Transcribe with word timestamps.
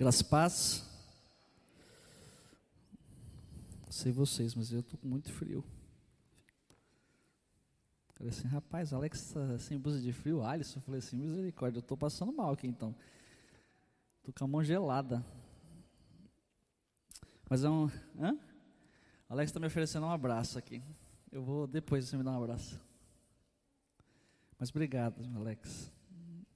Graças 0.00 0.22
paz. 0.22 0.90
Não 3.84 3.92
sei 3.92 4.10
vocês, 4.10 4.54
mas 4.54 4.72
eu 4.72 4.80
estou 4.80 4.98
com 4.98 5.06
muito 5.06 5.30
frio. 5.30 5.62
Falei 8.14 8.30
assim, 8.30 8.48
rapaz, 8.48 8.94
Alex 8.94 9.34
tá 9.34 9.58
sem 9.58 9.78
blusa 9.78 10.00
de 10.00 10.10
frio, 10.10 10.42
Alisson. 10.42 10.80
Falei 10.80 11.00
assim, 11.00 11.18
misericórdia, 11.18 11.80
eu 11.80 11.82
estou 11.82 11.98
passando 11.98 12.32
mal 12.32 12.52
aqui 12.52 12.66
então. 12.66 12.96
Estou 14.16 14.32
com 14.32 14.42
a 14.42 14.48
mão 14.48 14.64
gelada. 14.64 15.22
Mas 17.50 17.62
é 17.62 17.68
um. 17.68 17.90
Hã? 18.18 18.38
Alex 19.28 19.50
está 19.50 19.60
me 19.60 19.66
oferecendo 19.66 20.06
um 20.06 20.10
abraço 20.10 20.58
aqui. 20.58 20.82
Eu 21.30 21.44
vou 21.44 21.66
depois 21.66 22.08
você 22.08 22.16
me 22.16 22.24
dar 22.24 22.30
um 22.30 22.42
abraço. 22.42 22.80
Mas 24.58 24.70
obrigado, 24.70 25.22
Alex. 25.36 25.92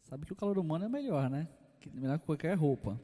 Sabe 0.01 0.25
que 0.25 0.33
o 0.33 0.37
calor 0.37 0.57
humano 0.57 0.87
é 0.87 0.89
melhor, 0.89 1.29
né? 1.29 1.47
Melhor 1.93 2.19
que 2.19 2.25
qualquer 2.25 2.55
roupa. 2.55 2.99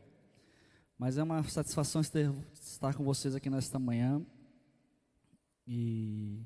Mas 1.00 1.16
é 1.16 1.22
uma 1.22 1.42
satisfação 1.44 2.02
estar 2.02 2.92
com 2.92 3.02
vocês 3.02 3.34
aqui 3.34 3.48
nesta 3.48 3.78
manhã. 3.78 4.20
E 5.66 6.42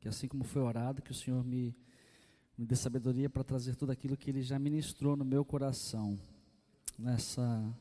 que 0.00 0.08
assim 0.08 0.26
como 0.26 0.42
foi 0.42 0.60
orado, 0.60 1.00
que 1.00 1.12
o 1.12 1.14
Senhor 1.14 1.44
me, 1.44 1.72
me 2.58 2.66
dê 2.66 2.74
sabedoria 2.74 3.30
para 3.30 3.44
trazer 3.44 3.76
tudo 3.76 3.92
aquilo 3.92 4.16
que 4.16 4.28
Ele 4.28 4.42
já 4.42 4.58
ministrou 4.58 5.14
no 5.14 5.24
meu 5.24 5.44
coração. 5.44 6.18
Nessa 6.98 7.72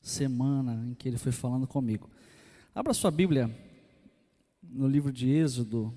semana 0.00 0.82
em 0.88 0.94
que 0.94 1.06
Ele 1.06 1.18
foi 1.18 1.30
falando 1.30 1.66
comigo. 1.66 2.08
Abra 2.74 2.94
sua 2.94 3.10
Bíblia 3.10 3.54
no 4.62 4.88
livro 4.88 5.12
de 5.12 5.28
Êxodo, 5.28 5.92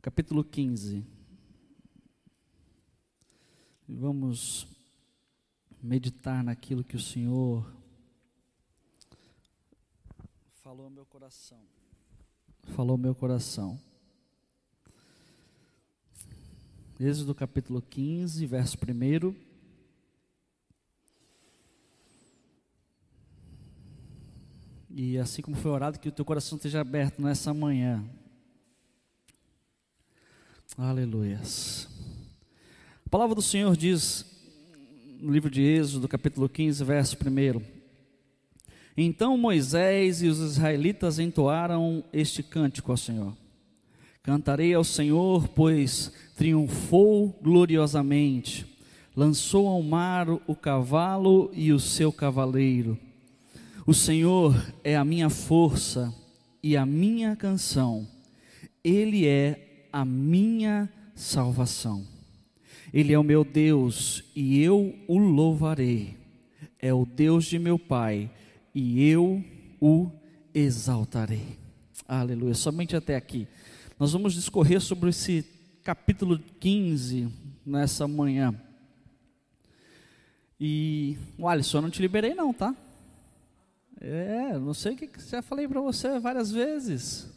capítulo 0.00 0.42
15. 0.42 1.04
E 3.86 3.94
vamos 3.94 4.66
meditar 5.82 6.42
naquilo 6.42 6.82
que 6.82 6.96
o 6.96 7.00
Senhor 7.00 7.76
falou 10.68 10.90
meu 10.90 11.06
coração. 11.06 11.58
Falou 12.74 12.98
meu 12.98 13.14
coração. 13.14 13.80
Êxodo 17.00 17.34
capítulo 17.34 17.80
15, 17.80 18.44
verso 18.44 18.76
1. 18.76 19.34
E 24.90 25.16
assim 25.16 25.40
como 25.40 25.56
foi 25.56 25.70
orado, 25.70 25.98
que 25.98 26.10
o 26.10 26.12
teu 26.12 26.22
coração 26.22 26.56
esteja 26.56 26.82
aberto 26.82 27.22
nessa 27.22 27.54
manhã. 27.54 28.04
Aleluias. 30.76 31.88
A 33.06 33.08
palavra 33.08 33.34
do 33.34 33.40
Senhor 33.40 33.74
diz 33.74 34.22
no 35.18 35.32
livro 35.32 35.48
de 35.48 35.62
Êxodo, 35.62 36.06
capítulo 36.06 36.46
15, 36.46 36.84
verso 36.84 37.16
1. 37.16 37.77
Então 39.00 39.38
Moisés 39.38 40.22
e 40.22 40.26
os 40.26 40.40
israelitas 40.40 41.20
entoaram 41.20 42.02
este 42.12 42.42
cântico 42.42 42.90
ao 42.90 42.96
Senhor. 42.96 43.32
Cantarei 44.24 44.74
ao 44.74 44.82
Senhor, 44.82 45.46
pois 45.46 46.12
triunfou 46.34 47.28
gloriosamente. 47.40 48.66
Lançou 49.14 49.68
ao 49.68 49.80
mar 49.84 50.28
o 50.28 50.54
cavalo 50.54 51.48
e 51.54 51.72
o 51.72 51.78
seu 51.78 52.12
cavaleiro. 52.12 52.98
O 53.86 53.94
Senhor 53.94 54.52
é 54.82 54.96
a 54.96 55.04
minha 55.04 55.30
força 55.30 56.12
e 56.60 56.76
a 56.76 56.84
minha 56.84 57.36
canção. 57.36 58.04
Ele 58.82 59.28
é 59.28 59.86
a 59.92 60.04
minha 60.04 60.92
salvação. 61.14 62.04
Ele 62.92 63.12
é 63.12 63.18
o 63.18 63.22
meu 63.22 63.44
Deus 63.44 64.24
e 64.34 64.60
eu 64.60 64.92
o 65.06 65.18
louvarei. 65.18 66.16
É 66.80 66.92
o 66.92 67.06
Deus 67.06 67.44
de 67.44 67.60
meu 67.60 67.78
Pai 67.78 68.28
e 68.74 69.08
eu 69.08 69.44
o 69.80 70.10
exaltarei. 70.54 71.58
Aleluia. 72.06 72.54
Somente 72.54 72.96
até 72.96 73.16
aqui. 73.16 73.46
Nós 73.98 74.12
vamos 74.12 74.34
discorrer 74.34 74.80
sobre 74.80 75.10
esse 75.10 75.44
capítulo 75.82 76.38
15 76.60 77.28
nessa 77.64 78.06
manhã. 78.06 78.54
E, 80.60 81.16
o 81.38 81.48
Alisson, 81.48 81.78
eu 81.78 81.82
não 81.82 81.90
te 81.90 82.02
liberei 82.02 82.34
não, 82.34 82.52
tá? 82.52 82.74
É, 84.00 84.58
não 84.58 84.74
sei 84.74 84.94
o 84.94 84.96
que 84.96 85.10
já 85.28 85.42
falei 85.42 85.66
para 85.66 85.80
você 85.80 86.18
várias 86.18 86.50
vezes. 86.50 87.28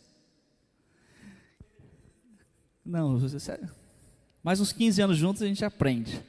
Não, 2.86 3.20
mais 4.44 4.60
uns 4.60 4.72
15 4.72 5.02
anos 5.02 5.18
juntos 5.18 5.42
a 5.42 5.48
gente 5.48 5.64
aprende. 5.64 6.22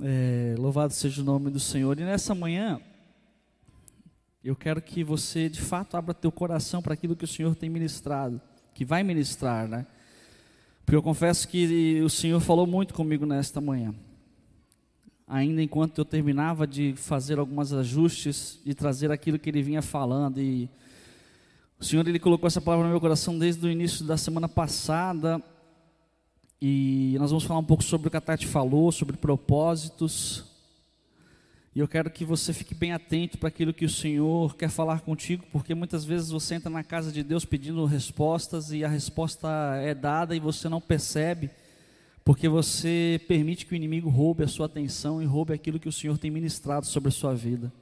É, 0.00 0.54
louvado 0.58 0.92
seja 0.92 1.22
o 1.22 1.24
nome 1.24 1.50
do 1.50 1.58
Senhor. 1.58 1.98
E 1.98 2.04
nessa 2.04 2.34
manhã, 2.34 2.80
eu 4.42 4.54
quero 4.54 4.80
que 4.80 5.02
você, 5.02 5.48
de 5.48 5.60
fato, 5.60 5.96
abra 5.96 6.14
teu 6.14 6.30
coração 6.30 6.80
para 6.80 6.94
aquilo 6.94 7.16
que 7.16 7.24
o 7.24 7.28
Senhor 7.28 7.54
tem 7.54 7.68
ministrado, 7.68 8.40
que 8.72 8.84
vai 8.84 9.02
ministrar, 9.02 9.68
né? 9.68 9.86
Porque 10.84 10.96
eu 10.96 11.02
confesso 11.02 11.46
que 11.46 12.00
o 12.02 12.08
Senhor 12.08 12.40
falou 12.40 12.66
muito 12.66 12.94
comigo 12.94 13.26
nesta 13.26 13.60
manhã. 13.60 13.94
Ainda 15.26 15.62
enquanto 15.62 15.98
eu 15.98 16.04
terminava 16.04 16.66
de 16.66 16.94
fazer 16.96 17.38
alguns 17.38 17.72
ajustes, 17.72 18.58
de 18.64 18.74
trazer 18.74 19.10
aquilo 19.10 19.38
que 19.38 19.50
ele 19.50 19.62
vinha 19.62 19.82
falando 19.82 20.40
e 20.40 20.70
o 21.78 21.84
Senhor 21.84 22.08
ele 22.08 22.18
colocou 22.18 22.46
essa 22.46 22.60
palavra 22.60 22.86
no 22.86 22.90
meu 22.90 23.00
coração 23.00 23.38
desde 23.38 23.66
o 23.66 23.70
início 23.70 24.04
da 24.04 24.16
semana 24.16 24.48
passada 24.48 25.42
e 26.60 27.14
nós 27.18 27.30
vamos 27.30 27.44
falar 27.44 27.60
um 27.60 27.64
pouco 27.64 27.84
sobre 27.84 28.08
o 28.08 28.10
que 28.10 28.16
a 28.16 28.20
Tati 28.20 28.46
falou, 28.46 28.90
sobre 28.90 29.16
propósitos. 29.16 30.47
E 31.78 31.80
eu 31.80 31.86
quero 31.86 32.10
que 32.10 32.24
você 32.24 32.52
fique 32.52 32.74
bem 32.74 32.90
atento 32.90 33.38
para 33.38 33.46
aquilo 33.46 33.72
que 33.72 33.84
o 33.84 33.88
Senhor 33.88 34.56
quer 34.56 34.68
falar 34.68 35.00
contigo, 35.02 35.46
porque 35.52 35.76
muitas 35.76 36.04
vezes 36.04 36.28
você 36.28 36.56
entra 36.56 36.68
na 36.68 36.82
casa 36.82 37.12
de 37.12 37.22
Deus 37.22 37.44
pedindo 37.44 37.84
respostas 37.84 38.72
e 38.72 38.84
a 38.84 38.88
resposta 38.88 39.48
é 39.80 39.94
dada 39.94 40.34
e 40.34 40.40
você 40.40 40.68
não 40.68 40.80
percebe, 40.80 41.48
porque 42.24 42.48
você 42.48 43.20
permite 43.28 43.64
que 43.64 43.74
o 43.74 43.76
inimigo 43.76 44.10
roube 44.10 44.42
a 44.42 44.48
sua 44.48 44.66
atenção 44.66 45.22
e 45.22 45.24
roube 45.24 45.52
aquilo 45.52 45.78
que 45.78 45.88
o 45.88 45.92
Senhor 45.92 46.18
tem 46.18 46.32
ministrado 46.32 46.84
sobre 46.84 47.10
a 47.10 47.12
sua 47.12 47.32
vida. 47.32 47.72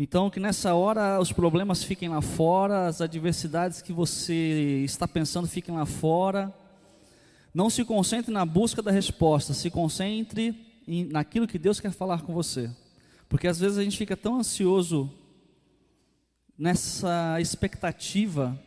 Então, 0.00 0.30
que 0.30 0.40
nessa 0.40 0.74
hora 0.74 1.20
os 1.20 1.32
problemas 1.32 1.84
fiquem 1.84 2.08
lá 2.08 2.22
fora, 2.22 2.86
as 2.86 3.02
adversidades 3.02 3.82
que 3.82 3.92
você 3.92 4.80
está 4.86 5.06
pensando 5.06 5.46
fiquem 5.46 5.74
lá 5.74 5.84
fora 5.84 6.50
não 7.52 7.68
se 7.68 7.84
concentre 7.84 8.32
na 8.32 8.46
busca 8.46 8.80
da 8.80 8.90
resposta, 8.90 9.52
se 9.52 9.68
concentre 9.68 10.72
naquilo 10.86 11.46
que 11.46 11.58
Deus 11.58 11.80
quer 11.80 11.92
falar 11.92 12.22
com 12.22 12.32
você. 12.32 12.70
Porque 13.28 13.46
às 13.46 13.58
vezes 13.58 13.78
a 13.78 13.82
gente 13.82 13.96
fica 13.96 14.16
tão 14.16 14.38
ansioso 14.38 15.12
nessa 16.58 17.40
expectativa 17.40 18.58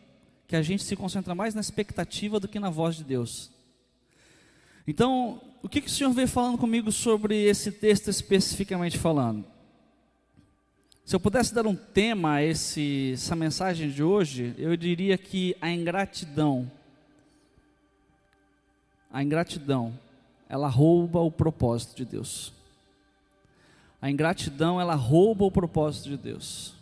que 0.47 0.55
a 0.55 0.61
gente 0.61 0.83
se 0.83 0.95
concentra 0.95 1.35
mais 1.35 1.53
na 1.53 1.61
expectativa 1.61 2.39
do 2.39 2.47
que 2.47 2.59
na 2.59 2.69
voz 2.69 2.95
de 2.95 3.03
Deus. 3.03 3.51
Então, 4.85 5.41
o 5.61 5.69
que, 5.69 5.81
que 5.81 5.87
o 5.87 5.91
Senhor 5.91 6.11
veio 6.13 6.27
falando 6.27 6.57
comigo 6.57 6.91
sobre 6.91 7.43
esse 7.43 7.71
texto 7.71 8.09
especificamente 8.09 8.97
falando? 8.97 9.45
Se 11.03 11.15
eu 11.15 11.19
pudesse 11.19 11.53
dar 11.53 11.65
um 11.65 11.75
tema 11.75 12.35
a 12.35 12.43
esse, 12.43 13.11
essa 13.13 13.35
mensagem 13.35 13.89
de 13.89 14.03
hoje, 14.03 14.53
eu 14.57 14.75
diria 14.75 15.17
que 15.17 15.55
a 15.61 15.69
ingratidão 15.69 16.71
a 19.11 19.23
ingratidão, 19.23 19.97
ela 20.49 20.67
rouba 20.67 21.19
o 21.19 21.31
propósito 21.31 21.95
de 21.97 22.05
Deus. 22.05 22.53
A 24.01 24.09
ingratidão, 24.09 24.79
ela 24.79 24.95
rouba 24.95 25.45
o 25.45 25.51
propósito 25.51 26.09
de 26.09 26.17
Deus. 26.17 26.73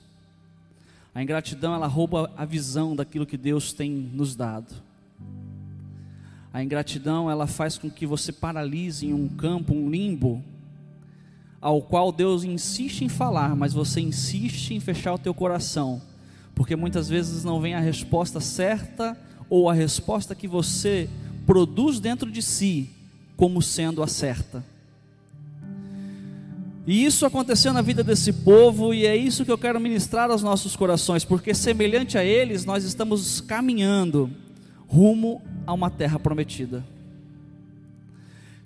A 1.14 1.24
ingratidão, 1.24 1.74
ela 1.74 1.88
rouba 1.88 2.32
a 2.38 2.46
visão 2.46 2.96
daquilo 2.96 3.26
que 3.26 3.38
Deus 3.38 3.74
tem 3.74 3.90
nos 3.90 4.36
dado. 4.36 4.76
A 6.54 6.64
ingratidão, 6.64 7.30
ela 7.30 7.48
faz 7.48 7.78
com 7.78 7.90
que 7.90 8.06
você 8.06 8.32
paralise 8.32 9.08
em 9.08 9.14
um 9.14 9.28
campo, 9.28 9.74
um 9.74 9.90
limbo, 9.90 10.44
ao 11.60 11.82
qual 11.82 12.12
Deus 12.12 12.44
insiste 12.44 13.02
em 13.02 13.10
falar, 13.10 13.56
mas 13.56 13.74
você 13.74 14.00
insiste 14.00 14.72
em 14.74 14.80
fechar 14.80 15.14
o 15.14 15.18
teu 15.18 15.34
coração, 15.34 16.02
porque 16.54 16.76
muitas 16.76 17.10
vezes 17.10 17.44
não 17.44 17.60
vem 17.60 17.74
a 17.74 17.80
resposta 17.80 18.40
certa 18.40 19.18
ou 19.50 19.70
a 19.70 19.74
resposta 19.74 20.36
que 20.36 20.48
você 20.48 21.10
produz 21.46 22.00
dentro 22.00 22.32
de 22.32 22.42
si 22.42 22.95
como 23.36 23.62
sendo 23.62 24.02
a 24.02 24.08
certa. 24.08 24.64
E 26.88 27.04
isso 27.04 27.26
aconteceu 27.26 27.74
na 27.74 27.82
vida 27.82 28.04
desse 28.04 28.32
povo, 28.32 28.94
e 28.94 29.06
é 29.06 29.16
isso 29.16 29.44
que 29.44 29.52
eu 29.52 29.58
quero 29.58 29.80
ministrar 29.80 30.30
aos 30.30 30.44
nossos 30.44 30.76
corações, 30.76 31.26
porque 31.26 31.54
semelhante 31.54 32.18
a 32.18 32.24
eles, 32.24 32.64
nós 32.64 32.84
estamos 32.84 33.42
caminhando 33.42 34.30
rumo 34.88 35.42
a 35.66 35.74
uma 35.74 35.90
terra 35.90 36.20
prometida. 36.20 36.86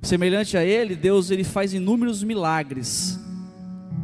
Semelhante 0.01 0.57
a 0.57 0.65
ele, 0.65 0.95
Deus 0.95 1.31
ele 1.31 1.45
faz 1.45 1.73
inúmeros 1.73 2.21
milagres 2.21 3.19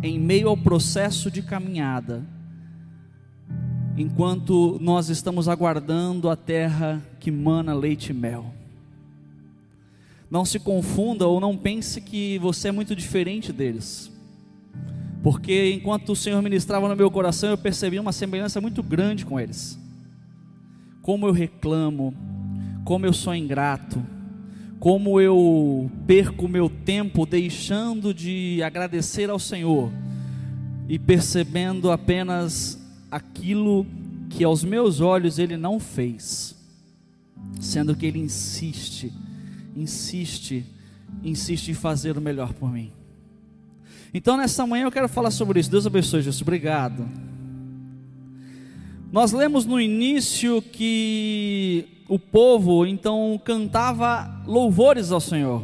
em 0.01 0.17
meio 0.17 0.47
ao 0.47 0.57
processo 0.57 1.29
de 1.29 1.41
caminhada, 1.41 2.23
enquanto 3.97 4.77
nós 4.81 5.09
estamos 5.09 5.49
aguardando 5.49 6.29
a 6.29 6.35
terra 6.35 7.01
que 7.19 7.31
mana 7.31 7.73
leite 7.73 8.11
e 8.11 8.13
mel. 8.13 8.53
Não 10.29 10.43
se 10.45 10.59
confunda 10.59 11.27
ou 11.27 11.39
não 11.39 11.55
pense 11.55 12.01
que 12.01 12.37
você 12.39 12.69
é 12.69 12.71
muito 12.71 12.95
diferente 12.95 13.53
deles. 13.53 14.11
porque 15.25 15.73
enquanto 15.73 16.11
o 16.11 16.15
Senhor 16.15 16.39
ministrava 16.39 16.87
no 16.87 16.95
meu 16.95 17.09
coração, 17.09 17.49
eu 17.49 17.57
percebi 17.57 17.97
uma 17.97 18.11
semelhança 18.11 18.61
muito 18.61 18.83
grande 18.83 19.25
com 19.25 19.39
eles. 19.39 19.75
Como 21.01 21.25
eu 21.25 21.31
reclamo, 21.31 22.13
como 22.83 23.07
eu 23.07 23.11
sou 23.11 23.33
ingrato, 23.33 24.05
como 24.79 25.19
eu 25.19 25.89
perco 26.05 26.47
meu 26.47 26.69
tempo 26.69 27.25
deixando 27.25 28.13
de 28.13 28.61
agradecer 28.61 29.31
ao 29.31 29.39
Senhor 29.39 29.91
e 30.87 30.99
percebendo 30.99 31.89
apenas 31.89 32.79
aquilo 33.09 33.83
que 34.29 34.43
aos 34.43 34.63
meus 34.63 35.01
olhos 35.01 35.39
ele 35.39 35.57
não 35.57 35.79
fez, 35.79 36.55
sendo 37.59 37.95
que 37.95 38.05
ele 38.05 38.19
insiste, 38.19 39.11
insiste, 39.75 40.65
insiste 41.23 41.69
em 41.69 41.73
fazer 41.73 42.17
o 42.17 42.21
melhor 42.21 42.53
por 42.53 42.71
mim. 42.71 42.91
Então 44.13 44.37
nessa 44.37 44.65
manhã 44.65 44.85
eu 44.85 44.91
quero 44.91 45.09
falar 45.09 45.31
sobre 45.31 45.59
isso. 45.59 45.69
Deus 45.69 45.85
abençoe, 45.85 46.21
Jesus. 46.21 46.41
Obrigado. 46.41 47.05
Nós 49.11 49.31
lemos 49.31 49.65
no 49.65 49.79
início 49.79 50.61
que 50.61 51.87
o 52.07 52.19
povo 52.19 52.85
então 52.85 53.39
cantava 53.43 54.43
louvores 54.45 55.11
ao 55.11 55.19
Senhor. 55.19 55.63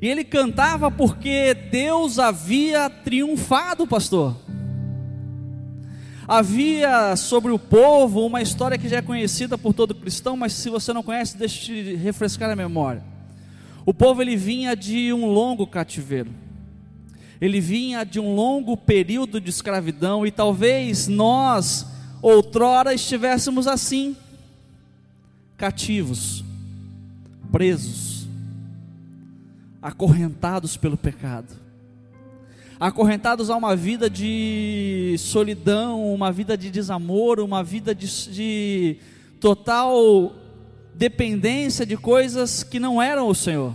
E 0.00 0.08
ele 0.08 0.22
cantava 0.22 0.90
porque 0.90 1.54
Deus 1.54 2.18
havia 2.18 2.88
triunfado, 2.88 3.86
pastor. 3.86 4.36
Havia 6.28 7.16
sobre 7.16 7.50
o 7.50 7.58
povo 7.58 8.26
uma 8.26 8.42
história 8.42 8.76
que 8.76 8.86
já 8.86 8.98
é 8.98 9.02
conhecida 9.02 9.56
por 9.56 9.72
todo 9.72 9.94
cristão, 9.94 10.36
mas 10.36 10.52
se 10.52 10.68
você 10.68 10.92
não 10.92 11.02
conhece, 11.02 11.38
deixa 11.38 11.64
te 11.64 11.94
refrescar 11.94 12.50
a 12.50 12.54
memória. 12.54 13.02
O 13.86 13.94
povo 13.94 14.20
ele 14.20 14.36
vinha 14.36 14.76
de 14.76 15.10
um 15.10 15.24
longo 15.24 15.66
cativeiro. 15.66 16.30
Ele 17.40 17.62
vinha 17.62 18.04
de 18.04 18.20
um 18.20 18.34
longo 18.34 18.76
período 18.76 19.40
de 19.40 19.48
escravidão 19.48 20.26
e 20.26 20.30
talvez 20.30 21.08
nós 21.08 21.86
outrora 22.20 22.92
estivéssemos 22.92 23.66
assim, 23.66 24.14
cativos, 25.56 26.44
presos, 27.50 28.28
acorrentados 29.80 30.76
pelo 30.76 30.98
pecado 30.98 31.67
acorrentados 32.78 33.50
a 33.50 33.56
uma 33.56 33.74
vida 33.74 34.08
de 34.08 35.16
solidão, 35.18 36.12
uma 36.14 36.30
vida 36.30 36.56
de 36.56 36.70
desamor, 36.70 37.40
uma 37.40 37.62
vida 37.62 37.94
de, 37.94 38.06
de 38.30 38.96
total 39.40 40.34
dependência 40.94 41.84
de 41.84 41.96
coisas 41.96 42.62
que 42.62 42.78
não 42.78 43.00
eram 43.02 43.28
o 43.28 43.34
Senhor. 43.34 43.74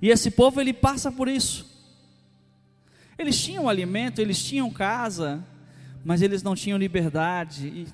E 0.00 0.10
esse 0.10 0.30
povo 0.30 0.60
ele 0.60 0.72
passa 0.72 1.10
por 1.10 1.28
isso. 1.28 1.70
Eles 3.18 3.40
tinham 3.40 3.68
alimento, 3.68 4.20
eles 4.20 4.42
tinham 4.42 4.70
casa, 4.70 5.44
mas 6.04 6.22
eles 6.22 6.42
não 6.42 6.54
tinham 6.54 6.78
liberdade 6.78 7.66
e, 7.68 7.86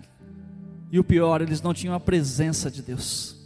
e 0.90 0.99
o 0.99 1.05
pior, 1.05 1.43
eles 1.43 1.61
não 1.61 1.75
tinham 1.75 1.94
a 1.94 2.00
presença 2.00 2.70
de 2.70 2.82
Deus. 2.82 3.37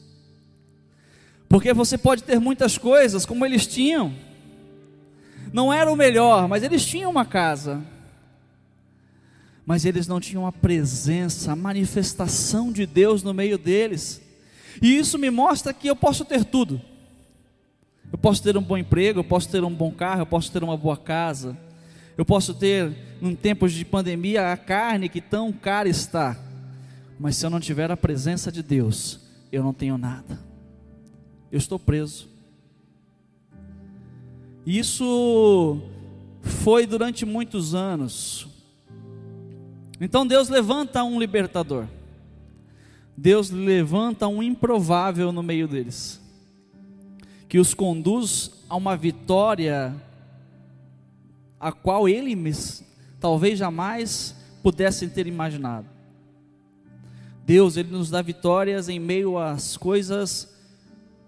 Porque 1.48 1.72
você 1.72 1.98
pode 1.98 2.22
ter 2.22 2.38
muitas 2.38 2.78
coisas 2.78 3.26
como 3.26 3.44
eles 3.44 3.66
tinham, 3.66 4.14
não 5.52 5.72
era 5.72 5.90
o 5.90 5.96
melhor, 5.96 6.48
mas 6.48 6.62
eles 6.62 6.84
tinham 6.84 7.10
uma 7.10 7.24
casa. 7.24 7.82
Mas 9.64 9.84
eles 9.84 10.06
não 10.06 10.20
tinham 10.20 10.46
a 10.46 10.52
presença, 10.52 11.52
a 11.52 11.56
manifestação 11.56 12.72
de 12.72 12.86
Deus 12.86 13.22
no 13.22 13.32
meio 13.32 13.58
deles. 13.58 14.20
E 14.80 14.96
isso 14.96 15.18
me 15.18 15.30
mostra 15.30 15.72
que 15.72 15.88
eu 15.88 15.94
posso 15.94 16.24
ter 16.24 16.44
tudo. 16.44 16.80
Eu 18.10 18.18
posso 18.18 18.42
ter 18.42 18.56
um 18.56 18.62
bom 18.62 18.76
emprego, 18.76 19.20
eu 19.20 19.24
posso 19.24 19.48
ter 19.48 19.62
um 19.62 19.72
bom 19.72 19.90
carro, 19.90 20.22
eu 20.22 20.26
posso 20.26 20.50
ter 20.50 20.62
uma 20.62 20.76
boa 20.76 20.96
casa. 20.96 21.56
Eu 22.16 22.24
posso 22.24 22.54
ter, 22.54 22.92
em 23.22 23.34
tempos 23.34 23.72
de 23.72 23.84
pandemia, 23.84 24.52
a 24.52 24.56
carne 24.56 25.08
que 25.08 25.20
tão 25.20 25.52
cara 25.52 25.88
está. 25.88 26.36
Mas 27.18 27.36
se 27.36 27.46
eu 27.46 27.50
não 27.50 27.60
tiver 27.60 27.90
a 27.90 27.96
presença 27.96 28.50
de 28.50 28.62
Deus, 28.62 29.20
eu 29.50 29.62
não 29.62 29.72
tenho 29.72 29.96
nada. 29.96 30.38
Eu 31.50 31.58
estou 31.58 31.78
preso. 31.78 32.31
Isso 34.66 35.80
foi 36.42 36.86
durante 36.86 37.24
muitos 37.24 37.74
anos. 37.74 38.46
Então 40.00 40.26
Deus 40.26 40.48
levanta 40.48 41.02
um 41.04 41.18
libertador. 41.18 41.86
Deus 43.16 43.50
levanta 43.50 44.26
um 44.26 44.42
improvável 44.42 45.32
no 45.32 45.42
meio 45.42 45.68
deles, 45.68 46.20
que 47.48 47.58
os 47.58 47.74
conduz 47.74 48.64
a 48.68 48.76
uma 48.76 48.96
vitória 48.96 49.94
a 51.60 51.70
qual 51.70 52.08
eles 52.08 52.84
talvez 53.20 53.58
jamais 53.58 54.34
pudessem 54.62 55.08
ter 55.08 55.26
imaginado. 55.26 55.86
Deus, 57.44 57.76
ele 57.76 57.90
nos 57.90 58.10
dá 58.10 58.22
vitórias 58.22 58.88
em 58.88 58.98
meio 58.98 59.36
às 59.36 59.76
coisas 59.76 60.52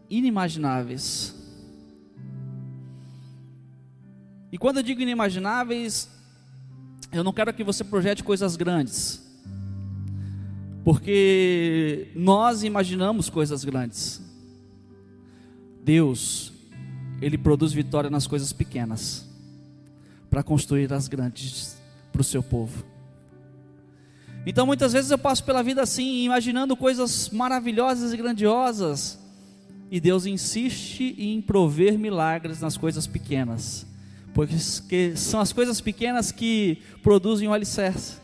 inimagináveis. 0.08 1.43
E 4.54 4.56
quando 4.56 4.76
eu 4.76 4.84
digo 4.84 5.02
inimagináveis, 5.02 6.08
eu 7.10 7.24
não 7.24 7.32
quero 7.32 7.52
que 7.52 7.64
você 7.64 7.82
projete 7.82 8.22
coisas 8.22 8.54
grandes, 8.54 9.20
porque 10.84 12.12
nós 12.14 12.62
imaginamos 12.62 13.28
coisas 13.28 13.64
grandes. 13.64 14.22
Deus, 15.82 16.52
Ele 17.20 17.36
produz 17.36 17.72
vitória 17.72 18.08
nas 18.08 18.28
coisas 18.28 18.52
pequenas, 18.52 19.28
para 20.30 20.40
construir 20.40 20.92
as 20.92 21.08
grandes 21.08 21.76
para 22.12 22.20
o 22.20 22.24
seu 22.24 22.40
povo. 22.40 22.84
Então 24.46 24.64
muitas 24.66 24.92
vezes 24.92 25.10
eu 25.10 25.18
passo 25.18 25.42
pela 25.42 25.64
vida 25.64 25.82
assim, 25.82 26.22
imaginando 26.22 26.76
coisas 26.76 27.28
maravilhosas 27.30 28.12
e 28.12 28.16
grandiosas, 28.16 29.18
e 29.90 29.98
Deus 29.98 30.26
insiste 30.26 31.16
em 31.18 31.42
prover 31.42 31.98
milagres 31.98 32.60
nas 32.60 32.76
coisas 32.76 33.04
pequenas 33.04 33.92
porque 34.34 35.16
são 35.16 35.40
as 35.40 35.52
coisas 35.52 35.80
pequenas 35.80 36.32
que 36.32 36.78
produzem 37.02 37.48
o 37.48 37.52
alicerce. 37.52 38.16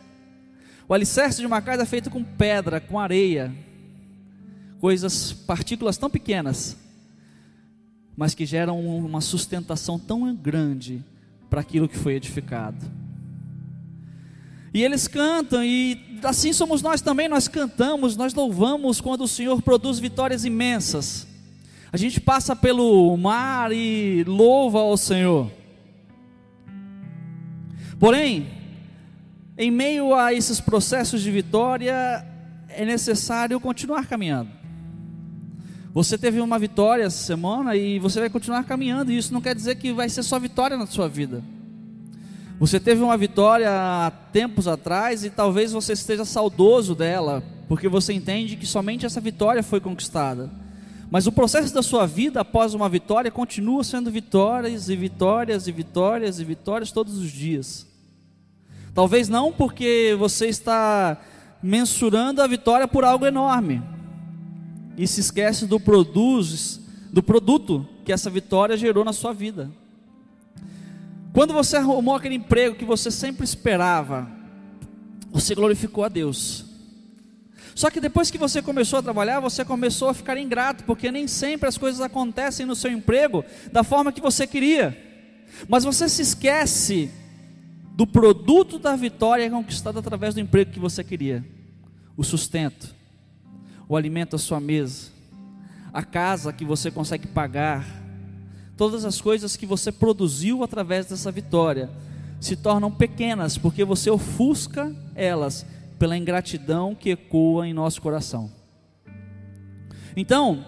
O 0.89 0.93
alicerce 0.93 1.41
de 1.41 1.47
uma 1.47 1.63
casa 1.63 1.85
é 1.85 1.87
feito 1.87 2.11
com 2.11 2.25
pedra, 2.25 2.81
com 2.81 2.99
areia, 2.99 3.55
coisas, 4.81 5.33
partículas 5.33 5.97
tão 5.97 6.11
pequenas, 6.11 6.77
mas 8.17 8.35
que 8.35 8.45
geram 8.45 8.85
uma 8.85 9.21
sustentação 9.21 10.01
tão 10.01 10.35
grande 10.35 11.05
para 11.49 11.61
aquilo 11.61 11.89
que 11.89 11.97
foi 11.97 12.15
edificado. 12.15 12.85
E 14.75 14.83
eles 14.83 15.07
cantam, 15.07 15.65
e 15.65 16.19
assim 16.25 16.53
somos 16.53 16.83
nós 16.83 17.01
também, 17.01 17.29
nós 17.29 17.47
cantamos, 17.47 18.17
nós 18.17 18.35
louvamos 18.35 19.01
quando 19.01 19.23
o 19.23 19.29
Senhor 19.29 19.63
produz 19.63 20.01
vitórias 20.01 20.45
imensas. 20.45 21.27
A 21.93 21.97
gente 21.97 22.21
passa 22.21 22.55
pelo 22.57 23.17
mar 23.17 23.73
e 23.73 24.25
louva 24.25 24.81
ao 24.81 24.97
Senhor. 24.97 25.60
Porém, 28.01 28.49
em 29.59 29.71
meio 29.71 30.15
a 30.15 30.33
esses 30.33 30.59
processos 30.59 31.21
de 31.21 31.31
vitória, 31.31 32.25
é 32.71 32.83
necessário 32.87 33.61
continuar 33.61 34.07
caminhando. 34.07 34.49
Você 35.93 36.17
teve 36.17 36.41
uma 36.41 36.59
vitória 36.59 37.05
essa 37.05 37.23
semana 37.23 37.77
e 37.77 37.99
você 37.99 38.19
vai 38.19 38.31
continuar 38.31 38.65
caminhando, 38.65 39.13
e 39.13 39.19
isso 39.19 39.35
não 39.35 39.43
quer 39.43 39.55
dizer 39.55 39.75
que 39.75 39.93
vai 39.93 40.09
ser 40.09 40.23
só 40.23 40.39
vitória 40.39 40.79
na 40.79 40.87
sua 40.87 41.09
vida. 41.09 41.45
Você 42.59 42.81
teve 42.81 43.03
uma 43.03 43.19
vitória 43.19 43.69
há 43.71 44.11
tempos 44.33 44.67
atrás 44.67 45.23
e 45.23 45.29
talvez 45.29 45.73
você 45.73 45.93
esteja 45.93 46.25
saudoso 46.25 46.95
dela, 46.95 47.43
porque 47.69 47.87
você 47.87 48.15
entende 48.15 48.57
que 48.57 48.67
somente 48.67 49.05
essa 49.05 49.21
vitória 49.21 49.63
foi 49.63 49.79
conquistada. 49.79 50.51
Mas 51.11 51.27
o 51.27 51.33
processo 51.33 51.75
da 51.75 51.83
sua 51.83 52.07
vida 52.07 52.41
após 52.41 52.73
uma 52.73 52.89
vitória 52.89 53.31
continua 53.31 53.85
sendo 53.85 54.11
vitórias 54.11 54.89
e 54.89 54.97
vitórias 54.97 55.67
e 55.67 55.73
vitórias 55.73 56.41
e 56.41 56.45
vitórias 56.45 56.93
todos 56.93 57.19
os 57.19 57.31
dias. 57.31 57.90
Talvez 58.95 59.29
não 59.29 59.53
porque 59.53 60.17
você 60.19 60.47
está 60.47 61.19
mensurando 61.63 62.43
a 62.43 62.47
vitória 62.47 62.89
por 62.89 63.05
algo 63.05 63.27
enorme 63.27 63.83
e 64.97 65.07
se 65.07 65.21
esquece 65.21 65.67
do 65.67 65.79
produz, 65.79 66.81
do 67.13 67.23
produto 67.23 67.87
que 68.05 68.13
essa 68.13 68.29
vitória 68.29 68.77
gerou 68.77 69.05
na 69.05 69.13
sua 69.13 69.33
vida. 69.33 69.71
Quando 71.33 71.55
você 71.55 71.77
arrumou 71.77 72.15
aquele 72.17 72.35
emprego 72.35 72.75
que 72.75 72.85
você 72.85 73.11
sempre 73.11 73.45
esperava, 73.45 74.29
você 75.31 75.55
glorificou 75.55 76.05
a 76.05 76.09
Deus. 76.09 76.65
Só 77.75 77.89
que 77.89 78.01
depois 78.01 78.31
que 78.31 78.37
você 78.37 78.61
começou 78.61 78.99
a 78.99 79.03
trabalhar, 79.03 79.39
você 79.39 79.65
começou 79.65 80.09
a 80.09 80.15
ficar 80.15 80.37
ingrato, 80.37 80.85
porque 80.85 81.11
nem 81.11 81.29
sempre 81.29 81.69
as 81.69 81.79
coisas 81.79 82.01
acontecem 82.01 82.67
no 82.67 82.75
seu 82.75 82.91
emprego 82.91 83.45
da 83.73 83.85
forma 83.85 84.13
que 84.13 84.21
você 84.21 84.47
queria. 84.47 84.99
Mas 85.69 85.85
você 85.85 86.09
se 86.09 86.21
esquece 86.21 87.11
do 88.01 88.07
produto 88.07 88.79
da 88.79 88.97
vitória 88.97 89.51
conquistada 89.51 89.99
através 89.99 90.33
do 90.33 90.41
emprego 90.41 90.71
que 90.71 90.81
você 90.81 91.05
queria, 91.05 91.45
o 92.17 92.25
sustento, 92.25 92.95
o 93.87 93.95
alimento 93.95 94.37
à 94.37 94.39
sua 94.39 94.59
mesa, 94.59 95.11
a 95.93 96.03
casa 96.03 96.51
que 96.51 96.65
você 96.65 96.91
consegue 96.91 97.27
pagar, 97.27 97.85
todas 98.75 99.05
as 99.05 99.21
coisas 99.21 99.55
que 99.55 99.67
você 99.67 99.93
produziu 99.93 100.65
através 100.65 101.05
dessa 101.05 101.31
vitória, 101.31 101.91
se 102.41 102.57
tornam 102.57 102.91
pequenas, 102.91 103.59
porque 103.59 103.85
você 103.85 104.09
ofusca 104.11 104.97
elas 105.15 105.67
pela 105.99 106.17
ingratidão 106.17 106.95
que 106.95 107.11
ecoa 107.11 107.69
em 107.69 107.75
nosso 107.75 108.01
coração. 108.01 108.51
Então, 110.17 110.65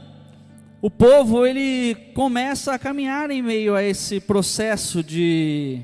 o 0.83 0.91
povo 0.91 1.47
ele 1.47 1.95
começa 2.13 2.75
a 2.75 2.79
caminhar 2.79 3.31
em 3.31 3.41
meio 3.41 3.75
a 3.75 3.83
esse 3.83 4.21
processo 4.21 5.03
de 5.03 5.81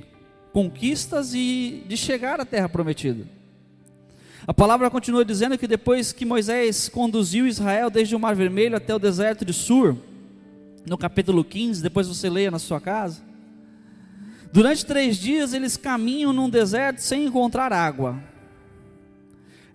conquistas 0.52 1.34
e 1.34 1.84
de 1.86 1.96
chegar 1.96 2.40
à 2.40 2.44
terra 2.44 2.68
prometida. 2.68 3.26
A 4.46 4.54
palavra 4.54 4.90
continua 4.90 5.24
dizendo 5.24 5.58
que 5.58 5.66
depois 5.66 6.10
que 6.10 6.24
Moisés 6.24 6.88
conduziu 6.88 7.46
Israel 7.46 7.90
desde 7.90 8.16
o 8.16 8.18
Mar 8.18 8.34
Vermelho 8.34 8.76
até 8.76 8.94
o 8.94 8.98
deserto 8.98 9.44
de 9.44 9.52
Sur, 9.52 9.96
no 10.86 10.96
capítulo 10.96 11.44
15, 11.44 11.82
depois 11.82 12.08
você 12.08 12.30
leia 12.30 12.50
na 12.50 12.58
sua 12.58 12.80
casa, 12.80 13.20
durante 14.50 14.86
três 14.86 15.18
dias 15.18 15.52
eles 15.52 15.76
caminham 15.76 16.32
num 16.32 16.48
deserto 16.48 17.00
sem 17.00 17.26
encontrar 17.26 17.72
água. 17.72 18.18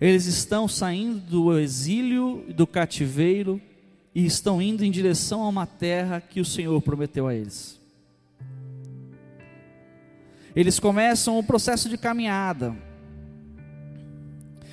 Eles 0.00 0.26
estão 0.26 0.66
saindo 0.66 1.20
do 1.20 1.56
exílio 1.58 2.44
do 2.48 2.66
cativeiro 2.66 3.60
e 4.12 4.26
estão 4.26 4.60
indo 4.60 4.84
em 4.84 4.90
direção 4.90 5.42
a 5.42 5.48
uma 5.48 5.66
terra 5.66 6.20
que 6.20 6.40
o 6.40 6.44
Senhor 6.44 6.82
prometeu 6.82 7.28
a 7.28 7.34
eles. 7.34 7.80
Eles 10.54 10.78
começam 10.78 11.38
o 11.38 11.42
processo 11.42 11.88
de 11.88 11.98
caminhada. 11.98 12.76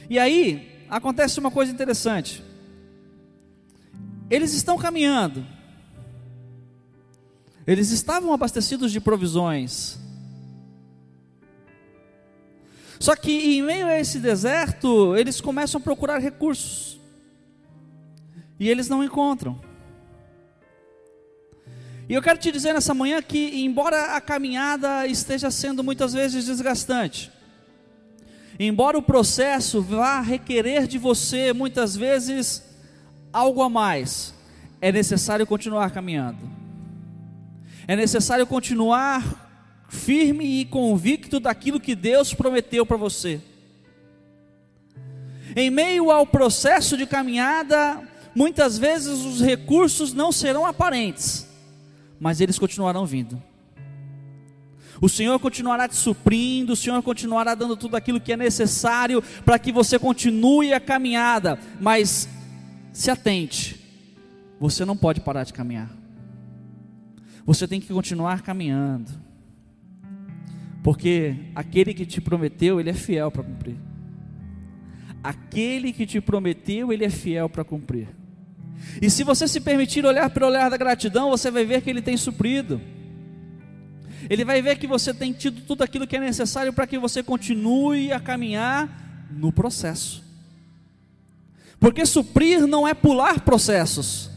E 0.09 0.19
aí 0.19 0.85
acontece 0.89 1.39
uma 1.39 1.49
coisa 1.49 1.71
interessante. 1.71 2.43
Eles 4.29 4.53
estão 4.53 4.77
caminhando. 4.77 5.45
Eles 7.65 7.91
estavam 7.91 8.33
abastecidos 8.33 8.91
de 8.91 8.99
provisões. 8.99 9.97
Só 12.99 13.15
que 13.15 13.31
em 13.31 13.63
meio 13.63 13.87
a 13.87 13.99
esse 13.99 14.19
deserto, 14.19 15.15
eles 15.15 15.41
começam 15.41 15.81
a 15.81 15.83
procurar 15.83 16.19
recursos. 16.19 16.99
E 18.59 18.69
eles 18.69 18.87
não 18.87 19.03
encontram. 19.03 19.59
E 22.09 22.13
eu 22.13 22.21
quero 22.21 22.39
te 22.39 22.51
dizer 22.51 22.73
nessa 22.73 22.93
manhã 22.93 23.21
que, 23.21 23.63
embora 23.63 24.15
a 24.15 24.21
caminhada 24.21 25.07
esteja 25.07 25.49
sendo 25.49 25.83
muitas 25.83 26.13
vezes 26.13 26.45
desgastante, 26.45 27.31
embora 28.59 28.97
o 28.97 29.01
processo 29.01 29.81
vá 29.81 30.19
requerer 30.19 30.87
de 30.87 30.97
você 30.97 31.53
muitas 31.53 31.95
vezes 31.95 32.63
algo 33.31 33.61
a 33.61 33.69
mais, 33.69 34.33
é 34.81 34.91
necessário 34.91 35.47
continuar 35.47 35.91
caminhando. 35.91 36.49
É 37.87 37.95
necessário 37.95 38.45
continuar 38.45 39.85
firme 39.89 40.61
e 40.61 40.65
convicto 40.65 41.39
daquilo 41.39 41.79
que 41.79 41.95
Deus 41.95 42.33
prometeu 42.33 42.85
para 42.85 42.97
você. 42.97 43.41
Em 45.55 45.69
meio 45.69 46.09
ao 46.09 46.25
processo 46.25 46.95
de 46.95 47.05
caminhada, 47.05 48.01
muitas 48.33 48.77
vezes 48.77 49.19
os 49.19 49.41
recursos 49.41 50.13
não 50.13 50.31
serão 50.31 50.65
aparentes, 50.65 51.45
mas 52.21 52.39
eles 52.39 52.57
continuarão 52.57 53.05
vindo. 53.05 53.41
O 55.01 55.09
Senhor 55.09 55.37
continuará 55.39 55.87
te 55.89 55.95
suprindo, 55.95 56.71
o 56.71 56.75
Senhor 56.75 57.01
continuará 57.01 57.53
dando 57.55 57.75
tudo 57.75 57.97
aquilo 57.97 58.21
que 58.21 58.31
é 58.31 58.37
necessário 58.37 59.21
para 59.43 59.59
que 59.59 59.71
você 59.71 59.99
continue 59.99 60.71
a 60.71 60.79
caminhada, 60.79 61.59
mas 61.81 62.29
se 62.93 63.11
atente, 63.11 63.77
você 64.59 64.85
não 64.85 64.95
pode 64.95 65.19
parar 65.19 65.43
de 65.43 65.51
caminhar, 65.51 65.89
você 67.45 67.67
tem 67.67 67.81
que 67.81 67.91
continuar 67.91 68.41
caminhando 68.41 69.19
porque 70.83 71.35
aquele 71.53 71.93
que 71.93 72.05
te 72.05 72.19
prometeu, 72.19 72.79
ele 72.79 72.89
é 72.89 72.93
fiel 72.93 73.31
para 73.31 73.43
cumprir. 73.43 73.75
Aquele 75.23 75.93
que 75.93 76.05
te 76.05 76.19
prometeu, 76.19 76.91
ele 76.91 77.05
é 77.05 77.09
fiel 77.09 77.47
para 77.47 77.63
cumprir. 77.63 78.07
E 79.01 79.09
se 79.09 79.23
você 79.23 79.47
se 79.47 79.59
permitir 79.59 80.05
olhar 80.05 80.29
pelo 80.29 80.47
olhar 80.47 80.69
da 80.69 80.77
gratidão, 80.77 81.29
você 81.29 81.49
vai 81.51 81.65
ver 81.65 81.81
que 81.81 81.89
ele 81.89 82.01
tem 82.01 82.17
suprido. 82.17 82.81
Ele 84.29 84.45
vai 84.45 84.61
ver 84.61 84.77
que 84.77 84.87
você 84.87 85.13
tem 85.13 85.33
tido 85.33 85.61
tudo 85.61 85.83
aquilo 85.83 86.07
que 86.07 86.15
é 86.15 86.19
necessário 86.19 86.71
para 86.71 86.87
que 86.87 86.97
você 86.97 87.21
continue 87.21 88.11
a 88.11 88.19
caminhar 88.19 89.27
no 89.31 89.51
processo. 89.51 90.23
Porque 91.79 92.05
suprir 92.05 92.67
não 92.67 92.87
é 92.87 92.93
pular 92.93 93.41
processos. 93.41 94.29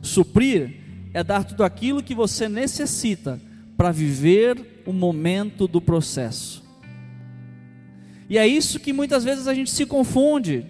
Suprir 0.00 0.76
é 1.12 1.24
dar 1.24 1.44
tudo 1.44 1.64
aquilo 1.64 2.02
que 2.02 2.14
você 2.14 2.48
necessita 2.48 3.40
para 3.76 3.90
viver 3.90 4.82
o 4.86 4.92
momento 4.92 5.66
do 5.66 5.80
processo. 5.80 6.64
E 8.30 8.38
é 8.38 8.46
isso 8.46 8.78
que 8.78 8.92
muitas 8.92 9.24
vezes 9.24 9.46
a 9.48 9.54
gente 9.54 9.70
se 9.70 9.86
confunde, 9.86 10.66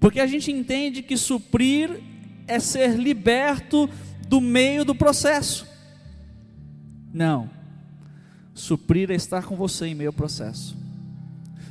porque 0.00 0.20
a 0.20 0.26
gente 0.26 0.50
entende 0.50 1.02
que 1.02 1.16
suprir 1.16 2.00
é 2.52 2.60
ser 2.60 2.96
liberto 2.96 3.88
do 4.28 4.40
meio 4.40 4.84
do 4.84 4.94
processo. 4.94 5.66
Não. 7.12 7.50
Suprir 8.54 9.10
é 9.10 9.14
estar 9.14 9.44
com 9.44 9.56
você 9.56 9.86
em 9.86 9.94
meio 9.94 10.10
ao 10.10 10.14
processo. 10.14 10.76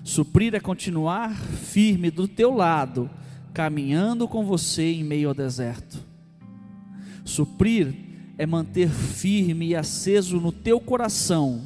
Suprir 0.04 0.56
é 0.56 0.60
continuar 0.60 1.36
firme 1.36 2.10
do 2.10 2.28
teu 2.28 2.54
lado, 2.54 3.10
caminhando 3.54 4.28
com 4.28 4.44
você 4.44 4.92
em 4.92 5.04
meio 5.04 5.30
ao 5.30 5.36
deserto. 5.36 6.04
Suprir 7.24 7.94
é 8.38 8.46
manter 8.46 8.90
firme 8.90 9.68
e 9.68 9.76
aceso 9.76 10.40
no 10.40 10.52
teu 10.52 10.80
coração 10.80 11.62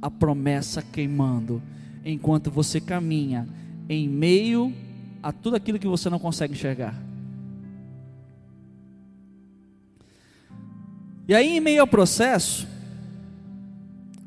a 0.00 0.08
promessa 0.08 0.80
queimando, 0.80 1.60
enquanto 2.04 2.50
você 2.50 2.80
caminha 2.80 3.48
em 3.88 4.08
meio 4.08 4.72
a 5.22 5.32
tudo 5.32 5.56
aquilo 5.56 5.78
que 5.78 5.88
você 5.88 6.08
não 6.08 6.20
consegue 6.20 6.54
enxergar. 6.54 7.05
E 11.28 11.34
aí, 11.34 11.56
em 11.56 11.60
meio 11.60 11.80
ao 11.80 11.86
processo, 11.86 12.66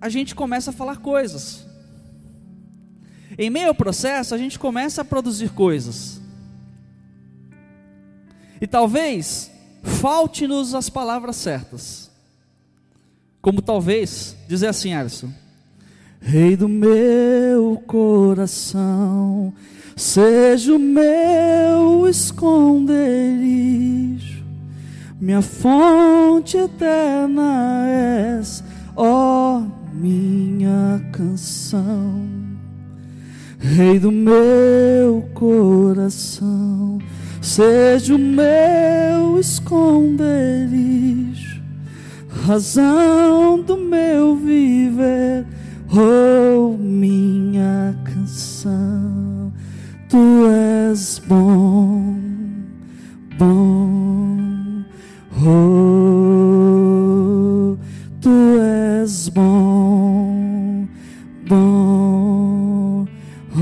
a 0.01 0.10
gente 0.10 0.36
começa 0.36 0.72
a 0.72 0.74
falar 0.74 0.98
coisas. 0.98 1.65
Em 3.38 3.50
meio 3.50 3.70
ao 3.70 3.75
processo, 3.75 4.36
a 4.36 4.38
gente 4.38 4.60
começa 4.60 5.01
a 5.01 5.06
produzir 5.06 5.50
coisas. 5.50 6.20
E 8.62 8.68
talvez 8.68 9.50
falte-nos 9.84 10.75
as 10.75 10.89
palavras 10.89 11.38
certas. 11.38 12.12
Como 13.41 13.62
talvez, 13.62 14.36
dizer 14.48 14.68
assim, 14.68 14.94
Alisson, 14.94 15.32
Rei 16.22 16.58
do 16.58 16.68
meu 16.68 17.82
coração, 17.88 19.53
seja 19.96 20.75
o 20.75 20.79
meu 20.79 22.10
esconderijo, 22.10 24.38
minha 25.20 25.42
fonte 25.42 26.58
eterna 26.58 27.86
és, 27.88 28.64
ó 28.96 29.62
minha 29.94 31.02
canção. 31.12 32.28
Rei 33.60 34.00
do 34.00 34.12
meu 34.12 35.28
coração, 35.34 37.00
seja 37.42 38.16
o 38.16 38.20
meu 38.20 39.38
esconderijo, 39.40 40.70
razão 42.46 43.62
do 43.62 43.76
meu 43.76 44.38
viver 44.38 45.46
oh 45.92 46.78
minha 46.78 47.96
canção, 48.04 49.52
tu 50.08 50.48
és 50.48 51.22
bom, 51.28 52.16
bom, 53.38 54.19
oh, 55.46 55.48
tu 58.22 58.60
és 58.60 59.29
bom, 59.29 60.88
bom, 61.48 63.05
oh, 63.58 63.60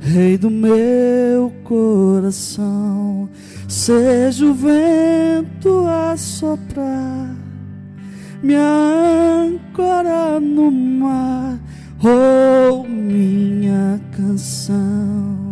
Rei 0.00 0.38
do 0.38 0.50
meu 0.50 1.52
coração, 1.64 3.28
seja 3.68 4.46
o 4.46 4.54
vento 4.54 5.86
a 5.86 6.16
soprar 6.16 7.46
me 8.42 8.54
ancora 8.54 10.38
no 10.38 10.70
mar, 10.70 11.58
oh 12.02 12.84
minha 12.86 14.00
canção. 14.16 15.45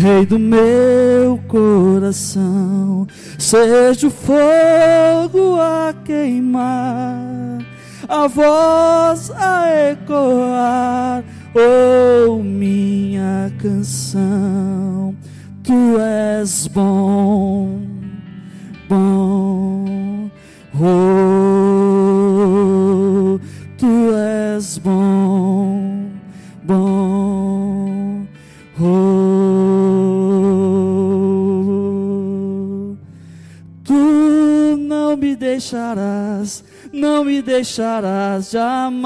Rei 0.00 0.24
do 0.24 0.38
meu 0.38 1.38
coração, 1.46 3.06
seja 3.38 4.06
o 4.06 4.10
fogo 4.10 5.60
a 5.60 5.92
queimar, 6.02 7.58
a 8.08 8.26
voz 8.26 9.30
a 9.32 9.90
ecoar, 9.90 11.22
oh 11.54 12.42
minha 12.42 13.52
canção, 13.58 15.14
tu 15.62 15.98
és 15.98 16.66
bom, 16.68 17.82
bom, 18.88 20.30
oh, 20.80 20.98
tu 23.76 24.14
és 24.14 24.78
bom, 24.78 26.08
bom. 26.64 27.79
Deixarás, 35.60 36.64
não 36.90 37.22
me 37.22 37.42
deixarás 37.42 38.50
jamais. 38.50 39.04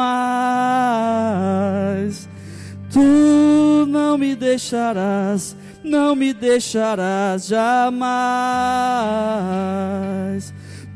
Tu 2.93 3.85
não 3.89 4.17
me 4.17 4.37
deixarás, 4.37 5.57
não 5.83 6.15
me 6.15 6.33
deixarás 6.33 7.49
jamais. 7.49 8.15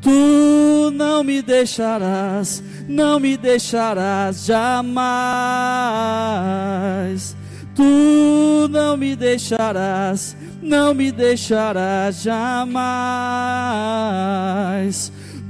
Tu 0.01 0.91
não 0.93 1.25
me 1.25 1.41
deixarás, 1.41 2.63
não 2.87 3.19
me 3.19 3.35
deixarás 3.35 4.45
jamais. 4.45 4.95
Tu 7.75 8.69
não 8.71 8.95
me 8.95 9.13
deixarás, 9.13 10.37
não 10.61 10.93
me 10.93 11.11
deixarás 11.11 12.21
jamais. 12.21 12.79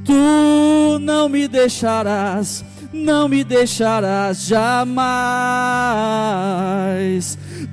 Tu 0.09 0.97
não 1.01 1.29
me 1.29 1.47
deixarás, 1.47 2.65
não 2.91 3.29
me 3.29 3.43
deixarás 3.43 4.47
jamais. 4.47 4.97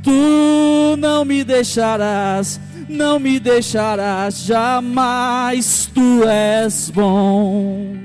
Tu 0.02 0.96
não 0.98 1.24
me 1.24 1.42
deixarás, 1.42 2.60
não 2.90 3.18
me 3.18 3.40
deixarás 3.40 4.44
jamais. 4.44 5.90
Tu 5.94 6.28
és 6.28 6.90
bom, 6.90 7.96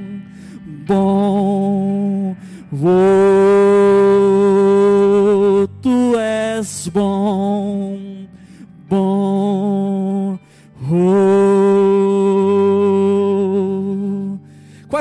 bom. 0.88 2.34
Oh, 2.74 2.78
tu 5.82 6.18
és 6.18 6.88
bom, 6.88 7.21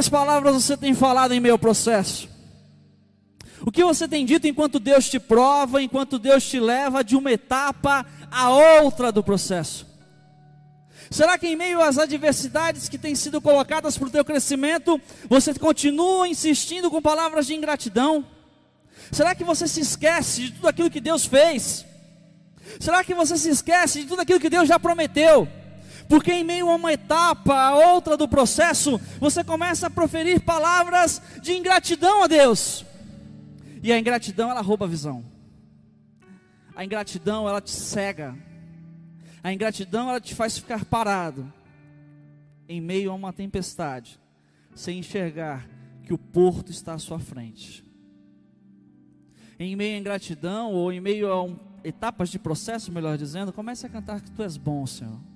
Quais 0.01 0.09
palavras 0.09 0.55
você 0.55 0.79
tem 0.79 0.95
falado 0.95 1.35
em 1.35 1.41
meu 1.41 1.59
processo? 1.59 2.27
O 3.61 3.71
que 3.71 3.85
você 3.85 4.09
tem 4.09 4.25
dito 4.25 4.47
enquanto 4.47 4.81
Deus 4.81 5.11
te 5.11 5.21
prova, 5.21 5.83
enquanto 5.83 6.19
Deus 6.19 6.43
te 6.43 6.59
leva 6.59 7.05
de 7.05 7.15
uma 7.15 7.31
etapa 7.31 8.07
a 8.31 8.49
outra 8.49 9.13
do 9.13 9.23
processo? 9.23 9.87
Será 11.11 11.37
que 11.37 11.49
em 11.49 11.55
meio 11.55 11.83
às 11.83 11.99
adversidades 11.99 12.89
que 12.89 12.97
têm 12.97 13.15
sido 13.15 13.43
colocadas 13.43 13.99
para 13.99 14.09
o 14.09 14.11
teu 14.11 14.25
crescimento, 14.25 14.99
você 15.29 15.53
continua 15.53 16.27
insistindo 16.27 16.91
com 16.91 17.03
palavras 17.03 17.47
de 17.47 17.53
ingratidão? 17.53 18.25
Será 19.13 19.35
que 19.35 19.45
você 19.45 19.69
se 19.69 19.83
esquece 19.83 20.45
de 20.45 20.53
tudo 20.53 20.69
aquilo 20.69 20.89
que 20.89 20.99
Deus 20.99 21.27
fez? 21.27 21.85
Será 22.81 23.05
que 23.05 23.13
você 23.13 23.37
se 23.37 23.51
esquece 23.51 24.01
de 24.01 24.07
tudo 24.07 24.23
aquilo 24.23 24.41
que 24.41 24.49
Deus 24.49 24.67
já 24.67 24.81
prometeu? 24.81 25.47
Porque 26.11 26.33
em 26.33 26.43
meio 26.43 26.69
a 26.69 26.75
uma 26.75 26.93
etapa, 26.93 27.55
a 27.55 27.93
outra 27.93 28.17
do 28.17 28.27
processo, 28.27 29.01
você 29.21 29.45
começa 29.45 29.87
a 29.87 29.91
proferir 29.91 30.41
palavras 30.41 31.23
de 31.41 31.53
ingratidão 31.53 32.25
a 32.25 32.27
Deus. 32.27 32.85
E 33.81 33.93
a 33.93 33.99
ingratidão 33.99 34.51
ela 34.51 34.61
rouba 34.61 34.87
a 34.87 34.89
visão. 34.89 35.25
A 36.75 36.85
ingratidão 36.85 37.49
ela 37.49 37.61
te 37.61 37.71
cega. 37.71 38.37
A 39.41 39.53
ingratidão 39.53 40.11
ela 40.11 40.21
te 40.21 40.35
faz 40.35 40.59
ficar 40.59 40.85
parado 40.85 41.51
em 42.69 42.81
meio 42.81 43.13
a 43.13 43.15
uma 43.15 43.33
tempestade, 43.33 44.19
sem 44.75 44.99
enxergar 44.99 45.69
que 46.03 46.13
o 46.13 46.19
porto 46.19 46.73
está 46.73 46.95
à 46.95 46.99
sua 46.99 47.21
frente. 47.21 47.85
Em 49.61 49.77
meio 49.77 49.95
à 49.95 50.01
ingratidão 50.01 50.73
ou 50.73 50.93
em 50.93 50.99
meio 50.99 51.31
a 51.31 51.41
um, 51.41 51.57
etapas 51.85 52.31
de 52.31 52.39
processo, 52.41 52.91
melhor 52.91 53.17
dizendo, 53.17 53.53
comece 53.53 53.87
a 53.87 53.89
cantar 53.89 54.21
que 54.21 54.31
tu 54.33 54.43
és 54.43 54.57
bom, 54.57 54.85
Senhor. 54.87 55.30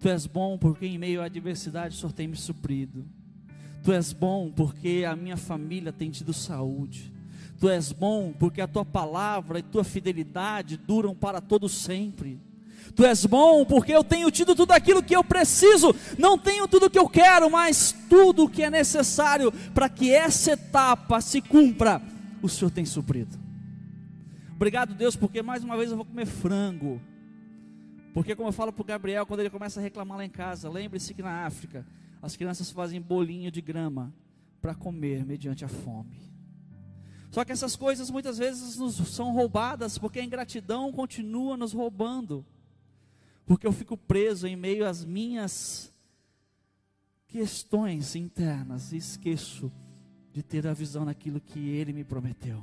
Tu 0.00 0.08
és 0.08 0.26
bom 0.26 0.56
porque 0.56 0.86
em 0.86 0.98
meio 0.98 1.20
à 1.20 1.24
adversidade 1.24 1.94
o 1.96 1.98
Senhor 1.98 2.12
tem 2.12 2.28
me 2.28 2.36
suprido. 2.36 3.04
Tu 3.82 3.92
és 3.92 4.12
bom 4.12 4.50
porque 4.54 5.04
a 5.08 5.16
minha 5.16 5.36
família 5.36 5.92
tem 5.92 6.10
tido 6.10 6.32
saúde. 6.32 7.12
Tu 7.58 7.68
és 7.68 7.90
bom 7.90 8.32
porque 8.32 8.60
a 8.60 8.68
tua 8.68 8.84
palavra 8.84 9.58
e 9.58 9.62
tua 9.62 9.82
fidelidade 9.82 10.76
duram 10.76 11.14
para 11.14 11.40
todo 11.40 11.68
sempre. 11.68 12.38
Tu 12.94 13.04
és 13.04 13.26
bom 13.26 13.64
porque 13.64 13.92
eu 13.92 14.04
tenho 14.04 14.30
tido 14.30 14.54
tudo 14.54 14.72
aquilo 14.72 15.02
que 15.02 15.14
eu 15.14 15.22
preciso, 15.24 15.94
não 16.18 16.38
tenho 16.38 16.66
tudo 16.68 16.86
o 16.86 16.90
que 16.90 16.98
eu 16.98 17.08
quero, 17.08 17.50
mas 17.50 17.94
tudo 18.08 18.44
o 18.44 18.48
que 18.48 18.62
é 18.62 18.70
necessário 18.70 19.52
para 19.74 19.88
que 19.88 20.12
essa 20.12 20.52
etapa 20.52 21.20
se 21.20 21.40
cumpra, 21.40 22.00
o 22.40 22.48
Senhor 22.48 22.70
tem 22.70 22.84
suprido. 22.84 23.38
Obrigado, 24.54 24.94
Deus, 24.94 25.14
porque 25.14 25.42
mais 25.42 25.62
uma 25.62 25.76
vez 25.76 25.90
eu 25.90 25.96
vou 25.96 26.04
comer 26.04 26.26
frango. 26.26 27.00
Porque, 28.12 28.34
como 28.34 28.48
eu 28.48 28.52
falo 28.52 28.72
para 28.72 28.82
o 28.82 28.84
Gabriel, 28.84 29.26
quando 29.26 29.40
ele 29.40 29.50
começa 29.50 29.80
a 29.80 29.82
reclamar 29.82 30.18
lá 30.18 30.24
em 30.24 30.30
casa, 30.30 30.68
lembre-se 30.68 31.14
que 31.14 31.22
na 31.22 31.46
África 31.46 31.86
as 32.20 32.36
crianças 32.36 32.70
fazem 32.70 33.00
bolinho 33.00 33.50
de 33.50 33.60
grama 33.60 34.12
para 34.60 34.74
comer 34.74 35.24
mediante 35.24 35.64
a 35.64 35.68
fome. 35.68 36.20
Só 37.30 37.44
que 37.44 37.52
essas 37.52 37.76
coisas 37.76 38.10
muitas 38.10 38.38
vezes 38.38 38.76
nos 38.76 38.96
são 38.96 39.32
roubadas 39.32 39.98
porque 39.98 40.18
a 40.18 40.24
ingratidão 40.24 40.90
continua 40.90 41.56
nos 41.56 41.72
roubando 41.72 42.44
porque 43.48 43.66
eu 43.66 43.72
fico 43.72 43.96
preso 43.96 44.46
em 44.46 44.54
meio 44.54 44.86
às 44.86 45.02
minhas 45.02 45.90
questões 47.26 48.14
internas 48.14 48.92
e 48.92 48.98
esqueço 48.98 49.72
de 50.34 50.42
ter 50.42 50.66
a 50.66 50.74
visão 50.74 51.06
naquilo 51.06 51.40
que 51.40 51.58
Ele 51.58 51.94
me 51.94 52.04
prometeu. 52.04 52.62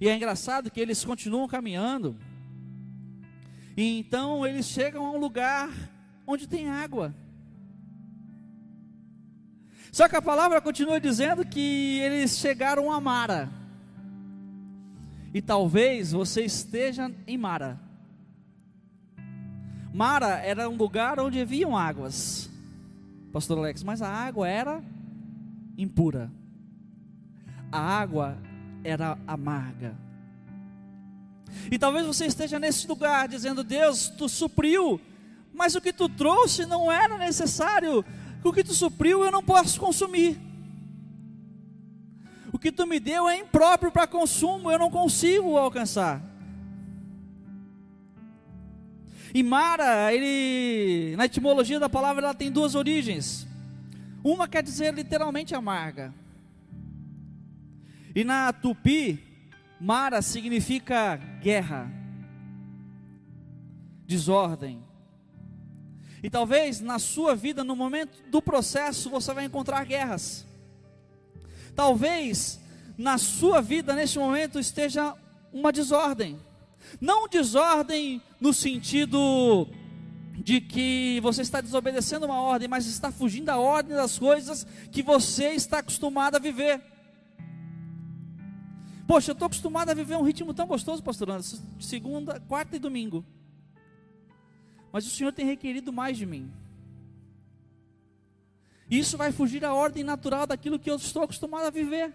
E 0.00 0.08
é 0.08 0.16
engraçado 0.16 0.70
que 0.70 0.80
eles 0.80 1.04
continuam 1.04 1.46
caminhando, 1.46 2.16
e 3.80 3.98
então 3.98 4.46
eles 4.46 4.66
chegam 4.66 5.06
a 5.06 5.10
um 5.10 5.16
lugar 5.16 5.70
onde 6.26 6.46
tem 6.46 6.68
água. 6.68 7.14
Só 9.90 10.06
que 10.06 10.14
a 10.14 10.20
palavra 10.20 10.60
continua 10.60 11.00
dizendo 11.00 11.46
que 11.46 11.98
eles 12.00 12.36
chegaram 12.36 12.92
a 12.92 13.00
Mara. 13.00 13.50
E 15.32 15.40
talvez 15.40 16.12
você 16.12 16.44
esteja 16.44 17.10
em 17.26 17.38
Mara. 17.38 17.80
Mara 19.94 20.36
era 20.40 20.68
um 20.68 20.76
lugar 20.76 21.18
onde 21.18 21.40
haviam 21.40 21.74
águas, 21.74 22.50
Pastor 23.32 23.56
Alex, 23.56 23.82
mas 23.82 24.02
a 24.02 24.08
água 24.08 24.46
era 24.46 24.84
impura, 25.78 26.30
a 27.72 27.80
água 27.80 28.36
era 28.84 29.16
amarga. 29.26 30.09
E 31.70 31.78
talvez 31.78 32.06
você 32.06 32.26
esteja 32.26 32.58
nesse 32.58 32.86
lugar 32.86 33.28
dizendo: 33.28 33.62
Deus, 33.64 34.08
tu 34.08 34.28
supriu, 34.28 35.00
mas 35.52 35.74
o 35.74 35.80
que 35.80 35.92
tu 35.92 36.08
trouxe 36.08 36.66
não 36.66 36.90
era 36.90 37.18
necessário, 37.18 38.04
o 38.42 38.52
que 38.52 38.64
tu 38.64 38.74
supriu 38.74 39.24
eu 39.24 39.30
não 39.30 39.42
posso 39.42 39.78
consumir. 39.80 40.40
O 42.52 42.58
que 42.58 42.72
tu 42.72 42.86
me 42.86 42.98
deu 42.98 43.28
é 43.28 43.38
impróprio 43.38 43.92
para 43.92 44.06
consumo, 44.06 44.70
eu 44.70 44.78
não 44.78 44.90
consigo 44.90 45.56
alcançar. 45.56 46.22
E 49.32 49.42
Mara, 49.42 50.12
ele, 50.12 51.14
na 51.16 51.26
etimologia 51.26 51.78
da 51.78 51.88
palavra, 51.88 52.24
ela 52.24 52.34
tem 52.34 52.50
duas 52.50 52.74
origens. 52.74 53.46
Uma 54.24 54.48
quer 54.48 54.62
dizer 54.62 54.92
literalmente 54.92 55.54
amarga. 55.54 56.12
E 58.14 58.24
na 58.24 58.52
tupi, 58.52 59.29
Mara 59.80 60.20
significa 60.20 61.16
guerra, 61.40 61.90
desordem. 64.06 64.84
E 66.22 66.28
talvez 66.28 66.80
na 66.80 66.98
sua 66.98 67.34
vida, 67.34 67.64
no 67.64 67.74
momento 67.74 68.22
do 68.30 68.42
processo, 68.42 69.08
você 69.08 69.32
vai 69.32 69.46
encontrar 69.46 69.82
guerras. 69.84 70.44
Talvez 71.74 72.60
na 72.98 73.16
sua 73.16 73.62
vida, 73.62 73.94
neste 73.94 74.18
momento, 74.18 74.58
esteja 74.58 75.16
uma 75.50 75.72
desordem. 75.72 76.38
Não 77.00 77.26
desordem 77.26 78.20
no 78.38 78.52
sentido 78.52 79.66
de 80.34 80.60
que 80.60 81.20
você 81.22 81.40
está 81.40 81.62
desobedecendo 81.62 82.26
uma 82.26 82.42
ordem, 82.42 82.68
mas 82.68 82.86
está 82.86 83.10
fugindo 83.10 83.46
da 83.46 83.56
ordem 83.56 83.96
das 83.96 84.18
coisas 84.18 84.66
que 84.92 85.02
você 85.02 85.52
está 85.52 85.78
acostumado 85.78 86.36
a 86.36 86.38
viver. 86.38 86.82
Poxa, 89.10 89.32
eu 89.32 89.32
estou 89.32 89.46
acostumado 89.46 89.90
a 89.90 89.94
viver 89.94 90.14
um 90.14 90.22
ritmo 90.22 90.54
tão 90.54 90.68
gostoso, 90.68 91.02
pastor 91.02 91.30
Anderson, 91.30 91.60
segunda, 91.80 92.38
quarta 92.38 92.76
e 92.76 92.78
domingo. 92.78 93.24
Mas 94.92 95.04
o 95.04 95.10
Senhor 95.10 95.32
tem 95.32 95.44
requerido 95.44 95.92
mais 95.92 96.16
de 96.16 96.24
mim. 96.24 96.48
Isso 98.88 99.18
vai 99.18 99.32
fugir 99.32 99.58
da 99.58 99.74
ordem 99.74 100.04
natural 100.04 100.46
daquilo 100.46 100.78
que 100.78 100.88
eu 100.88 100.94
estou 100.94 101.24
acostumado 101.24 101.66
a 101.66 101.70
viver. 101.70 102.14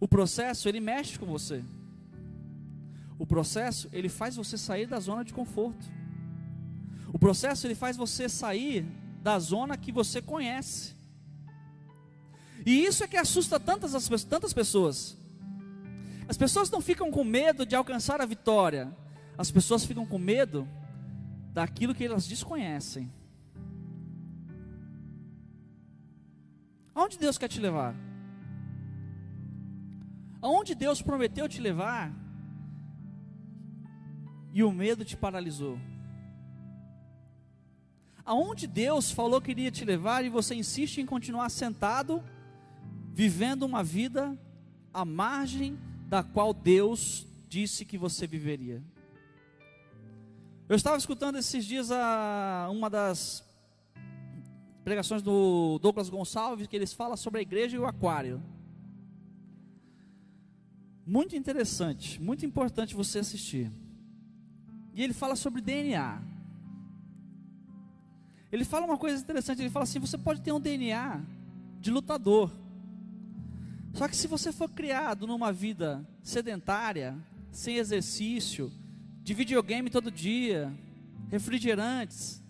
O 0.00 0.08
processo, 0.08 0.68
ele 0.68 0.80
mexe 0.80 1.16
com 1.16 1.26
você. 1.26 1.62
O 3.16 3.24
processo, 3.24 3.88
ele 3.92 4.08
faz 4.08 4.34
você 4.34 4.58
sair 4.58 4.88
da 4.88 4.98
zona 4.98 5.22
de 5.22 5.32
conforto. 5.32 5.86
O 7.12 7.18
processo, 7.18 7.64
ele 7.64 7.76
faz 7.76 7.96
você 7.96 8.28
sair 8.28 8.84
da 9.22 9.38
zona 9.38 9.76
que 9.76 9.92
você 9.92 10.20
conhece. 10.20 10.95
E 12.66 12.84
isso 12.84 13.04
é 13.04 13.06
que 13.06 13.16
assusta 13.16 13.60
tantas, 13.60 14.24
tantas 14.24 14.52
pessoas. 14.52 15.16
As 16.28 16.36
pessoas 16.36 16.68
não 16.68 16.80
ficam 16.80 17.12
com 17.12 17.22
medo 17.22 17.64
de 17.64 17.76
alcançar 17.76 18.20
a 18.20 18.26
vitória. 18.26 18.92
As 19.38 19.52
pessoas 19.52 19.84
ficam 19.84 20.04
com 20.04 20.18
medo 20.18 20.68
daquilo 21.52 21.94
que 21.94 22.04
elas 22.04 22.26
desconhecem. 22.26 23.08
Aonde 26.92 27.18
Deus 27.18 27.38
quer 27.38 27.46
te 27.46 27.60
levar? 27.60 27.94
Aonde 30.42 30.74
Deus 30.74 31.00
prometeu 31.00 31.48
te 31.48 31.60
levar 31.60 32.12
e 34.52 34.64
o 34.64 34.72
medo 34.72 35.04
te 35.04 35.16
paralisou? 35.16 35.78
Aonde 38.24 38.66
Deus 38.66 39.12
falou 39.12 39.40
que 39.40 39.52
iria 39.52 39.70
te 39.70 39.84
levar 39.84 40.24
e 40.24 40.28
você 40.28 40.56
insiste 40.56 41.00
em 41.00 41.06
continuar 41.06 41.48
sentado, 41.48 42.20
vivendo 43.16 43.62
uma 43.62 43.82
vida 43.82 44.38
à 44.92 45.02
margem 45.02 45.78
da 46.06 46.22
qual 46.22 46.52
Deus 46.52 47.26
disse 47.48 47.82
que 47.82 47.96
você 47.96 48.26
viveria? 48.26 48.84
Eu 50.68 50.76
estava 50.76 50.98
escutando 50.98 51.38
esses 51.38 51.64
dias 51.64 51.90
a, 51.90 52.68
uma 52.70 52.90
das 52.90 53.42
pregações 54.84 55.22
do 55.22 55.78
Douglas 55.80 56.10
Gonçalves, 56.10 56.66
que 56.66 56.76
eles 56.76 56.92
fala 56.92 57.16
sobre 57.16 57.38
a 57.38 57.42
igreja 57.42 57.74
e 57.74 57.78
o 57.78 57.86
aquário. 57.86 58.42
Muito 61.06 61.34
interessante, 61.34 62.20
muito 62.20 62.44
importante 62.44 62.94
você 62.94 63.20
assistir. 63.20 63.72
E 64.92 65.02
ele 65.02 65.14
fala 65.14 65.36
sobre 65.36 65.62
DNA. 65.62 66.20
Ele 68.52 68.64
fala 68.66 68.84
uma 68.84 68.98
coisa 68.98 69.22
interessante, 69.22 69.62
ele 69.62 69.70
fala 69.70 69.84
assim: 69.84 69.98
você 69.98 70.18
pode 70.18 70.42
ter 70.42 70.52
um 70.52 70.60
DNA 70.60 71.24
de 71.80 71.90
lutador. 71.90 72.65
Só 73.96 74.06
que 74.06 74.14
se 74.14 74.26
você 74.26 74.52
for 74.52 74.68
criado 74.68 75.26
numa 75.26 75.50
vida 75.50 76.06
sedentária, 76.22 77.16
sem 77.50 77.78
exercício, 77.78 78.70
de 79.22 79.32
videogame 79.32 79.88
todo 79.88 80.10
dia, 80.10 80.70
refrigerantes, 81.30 82.42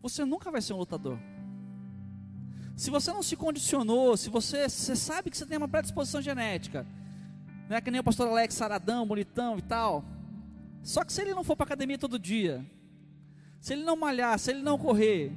você 0.00 0.24
nunca 0.24 0.50
vai 0.50 0.62
ser 0.62 0.72
um 0.72 0.78
lutador. 0.78 1.18
Se 2.74 2.88
você 2.88 3.12
não 3.12 3.22
se 3.22 3.36
condicionou, 3.36 4.16
se 4.16 4.30
você, 4.30 4.70
você 4.70 4.96
sabe 4.96 5.28
que 5.28 5.36
você 5.36 5.44
tem 5.44 5.58
uma 5.58 5.68
predisposição 5.68 6.22
genética, 6.22 6.86
não 7.68 7.76
é 7.76 7.80
que 7.82 7.90
nem 7.90 8.00
o 8.00 8.04
pastor 8.04 8.26
Alex 8.26 8.54
saradão, 8.54 9.06
bonitão 9.06 9.58
e 9.58 9.62
tal. 9.62 10.02
Só 10.82 11.04
que 11.04 11.12
se 11.12 11.20
ele 11.20 11.34
não 11.34 11.44
for 11.44 11.56
para 11.56 11.64
academia 11.64 11.98
todo 11.98 12.18
dia, 12.18 12.64
se 13.60 13.74
ele 13.74 13.84
não 13.84 13.96
malhar, 13.96 14.38
se 14.38 14.50
ele 14.50 14.62
não 14.62 14.78
correr, 14.78 15.30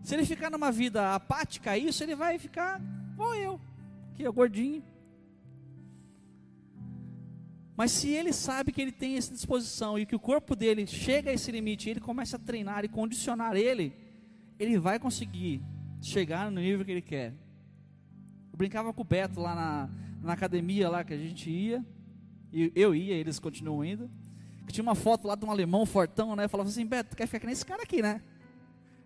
se 0.00 0.14
ele 0.14 0.24
ficar 0.24 0.48
numa 0.48 0.70
vida 0.70 1.12
apática 1.12 1.76
isso, 1.76 2.04
ele 2.04 2.14
vai 2.14 2.38
ficar 2.38 2.80
igual 3.14 3.34
eu, 3.34 3.60
que 4.14 4.24
é 4.24 4.30
gordinho, 4.30 4.82
mas 7.76 7.90
se 7.90 8.10
ele 8.10 8.32
sabe 8.32 8.70
que 8.70 8.80
ele 8.80 8.92
tem 8.92 9.16
essa 9.16 9.32
disposição 9.32 9.98
e 9.98 10.04
que 10.04 10.14
o 10.14 10.20
corpo 10.20 10.54
dele 10.54 10.86
chega 10.86 11.30
a 11.30 11.32
esse 11.32 11.50
limite, 11.50 11.88
ele 11.88 12.00
começa 12.00 12.36
a 12.36 12.38
treinar 12.38 12.84
e 12.84 12.88
condicionar 12.88 13.56
ele, 13.56 13.96
ele 14.58 14.78
vai 14.78 14.98
conseguir 14.98 15.62
chegar 16.00 16.50
no 16.50 16.60
nível 16.60 16.84
que 16.84 16.90
ele 16.90 17.02
quer. 17.02 17.34
Eu 18.52 18.58
brincava 18.58 18.92
com 18.92 19.00
o 19.00 19.04
Beto 19.04 19.40
lá 19.40 19.54
na, 19.54 19.90
na 20.22 20.32
academia 20.34 20.88
lá 20.88 21.02
que 21.02 21.14
a 21.14 21.18
gente 21.18 21.50
ia, 21.50 21.84
e 22.52 22.70
eu 22.76 22.94
ia, 22.94 23.14
eles 23.14 23.38
continuam 23.38 23.84
indo. 23.84 24.10
Que 24.66 24.72
tinha 24.72 24.82
uma 24.82 24.94
foto 24.94 25.26
lá 25.26 25.34
de 25.34 25.44
um 25.44 25.50
alemão 25.50 25.86
fortão, 25.86 26.36
né? 26.36 26.46
Falava 26.46 26.68
assim, 26.68 26.86
Beto, 26.86 27.10
tu 27.10 27.16
quer 27.16 27.26
ficar 27.26 27.40
que 27.40 27.46
nem 27.46 27.52
esse 27.52 27.66
cara 27.66 27.82
aqui, 27.82 28.02
né? 28.02 28.22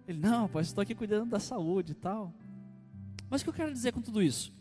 Ele, 0.07 0.19
não, 0.19 0.49
pai, 0.49 0.63
estou 0.63 0.83
aqui 0.83 0.95
cuidando 0.95 1.31
da 1.31 1.41
saúde 1.41 1.93
e 1.93 1.95
tal. 1.95 2.35
Mas 3.31 3.41
o 3.41 3.45
que 3.45 3.51
eu 3.51 3.55
quero 3.55 3.73
dizer 3.73 3.93
com 3.93 4.03
tudo 4.03 4.23
isso? 4.23 4.53